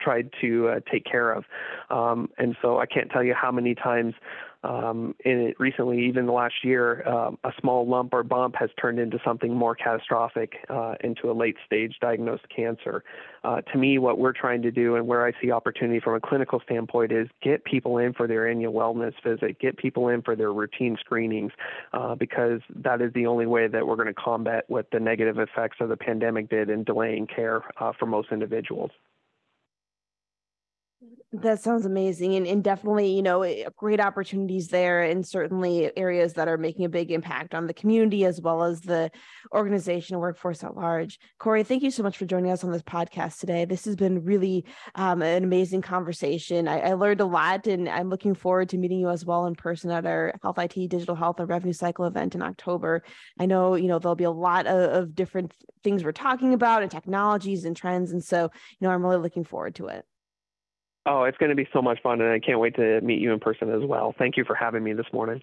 tried 0.00 0.30
to 0.40 0.68
uh, 0.68 0.80
take 0.90 1.04
care 1.04 1.32
of. 1.32 1.44
Um, 1.90 2.28
and 2.38 2.56
so 2.60 2.78
I 2.78 2.86
can't 2.86 3.10
tell 3.10 3.22
you 3.22 3.34
how 3.34 3.52
many 3.52 3.74
times 3.74 4.14
um, 4.64 5.14
in 5.24 5.54
recently, 5.58 6.06
even 6.06 6.26
the 6.26 6.32
last 6.32 6.64
year, 6.64 7.06
um, 7.08 7.38
a 7.44 7.50
small 7.60 7.86
lump 7.88 8.14
or 8.14 8.22
bump 8.22 8.54
has 8.58 8.70
turned 8.80 8.98
into 8.98 9.18
something 9.24 9.52
more 9.52 9.74
catastrophic, 9.74 10.54
uh, 10.68 10.94
into 11.02 11.30
a 11.30 11.34
late 11.34 11.56
stage 11.66 11.96
diagnosed 12.00 12.44
cancer. 12.54 13.02
Uh, 13.44 13.60
to 13.60 13.78
me, 13.78 13.98
what 13.98 14.18
we're 14.18 14.32
trying 14.32 14.62
to 14.62 14.70
do 14.70 14.94
and 14.94 15.06
where 15.06 15.26
I 15.26 15.32
see 15.40 15.50
opportunity 15.50 15.98
from 15.98 16.14
a 16.14 16.20
clinical 16.20 16.60
standpoint 16.64 17.10
is 17.10 17.28
get 17.42 17.64
people 17.64 17.98
in 17.98 18.12
for 18.12 18.28
their 18.28 18.48
annual 18.48 18.72
wellness 18.72 19.14
visit, 19.24 19.58
get 19.58 19.76
people 19.76 20.08
in 20.08 20.22
for 20.22 20.36
their 20.36 20.52
routine 20.52 20.96
screenings, 21.00 21.52
uh, 21.92 22.14
because 22.14 22.60
that 22.76 23.00
is 23.00 23.12
the 23.14 23.26
only 23.26 23.46
way 23.46 23.66
that 23.66 23.86
we're 23.86 23.96
going 23.96 24.06
to 24.06 24.14
combat 24.14 24.64
what 24.68 24.86
the 24.92 25.00
negative 25.00 25.38
effects 25.38 25.78
of 25.80 25.88
the 25.88 25.96
pandemic 25.96 26.48
did 26.48 26.70
in 26.70 26.84
delaying 26.84 27.26
care 27.26 27.62
uh, 27.80 27.92
for 27.98 28.06
most 28.06 28.28
individuals. 28.30 28.92
That 31.34 31.62
sounds 31.62 31.86
amazing. 31.86 32.34
And, 32.34 32.46
and 32.46 32.62
definitely, 32.62 33.08
you 33.08 33.22
know, 33.22 33.40
eh, 33.40 33.64
great 33.78 34.00
opportunities 34.00 34.68
there, 34.68 35.02
and 35.02 35.26
certainly 35.26 35.90
areas 35.96 36.34
that 36.34 36.46
are 36.46 36.58
making 36.58 36.84
a 36.84 36.90
big 36.90 37.10
impact 37.10 37.54
on 37.54 37.66
the 37.66 37.72
community 37.72 38.26
as 38.26 38.38
well 38.38 38.62
as 38.62 38.82
the 38.82 39.10
organization 39.50 40.14
and 40.14 40.20
workforce 40.20 40.62
at 40.62 40.76
large. 40.76 41.18
Cory, 41.38 41.64
thank 41.64 41.82
you 41.82 41.90
so 41.90 42.02
much 42.02 42.18
for 42.18 42.26
joining 42.26 42.50
us 42.50 42.64
on 42.64 42.70
this 42.70 42.82
podcast 42.82 43.40
today. 43.40 43.64
This 43.64 43.86
has 43.86 43.96
been 43.96 44.22
really 44.22 44.66
um, 44.94 45.22
an 45.22 45.42
amazing 45.42 45.80
conversation. 45.80 46.68
I, 46.68 46.80
I, 46.80 46.92
learned 46.92 47.22
a 47.22 47.24
lot, 47.24 47.66
and 47.66 47.88
I'm 47.88 48.10
looking 48.10 48.34
forward 48.34 48.68
to 48.68 48.76
meeting 48.76 49.00
you 49.00 49.08
as 49.08 49.24
well 49.24 49.46
in 49.46 49.54
person 49.54 49.90
at 49.90 50.04
our 50.04 50.34
Health 50.42 50.58
IT 50.58 50.90
Digital 50.90 51.14
Health 51.14 51.40
and 51.40 51.48
Revenue 51.48 51.72
Cycle 51.72 52.04
event 52.04 52.34
in 52.34 52.42
October. 52.42 53.04
I 53.40 53.46
know, 53.46 53.74
you 53.74 53.88
know, 53.88 53.98
there'll 53.98 54.16
be 54.16 54.24
a 54.24 54.30
lot 54.30 54.66
of, 54.66 55.02
of 55.02 55.14
different 55.14 55.54
things 55.82 56.04
we're 56.04 56.12
talking 56.12 56.52
about 56.52 56.82
and 56.82 56.90
technologies 56.90 57.64
and 57.64 57.74
trends. 57.74 58.12
And 58.12 58.22
so, 58.22 58.50
you 58.78 58.86
know, 58.86 58.92
I'm 58.92 59.02
really 59.02 59.16
looking 59.16 59.44
forward 59.44 59.76
to 59.76 59.86
it. 59.86 60.04
Oh, 61.04 61.24
it's 61.24 61.36
going 61.38 61.50
to 61.50 61.56
be 61.56 61.68
so 61.72 61.82
much 61.82 62.00
fun, 62.00 62.20
and 62.20 62.30
I 62.30 62.38
can't 62.38 62.60
wait 62.60 62.76
to 62.76 63.00
meet 63.00 63.20
you 63.20 63.32
in 63.32 63.40
person 63.40 63.70
as 63.70 63.82
well. 63.84 64.14
Thank 64.18 64.36
you 64.36 64.44
for 64.44 64.54
having 64.54 64.84
me 64.84 64.92
this 64.92 65.06
morning. 65.12 65.42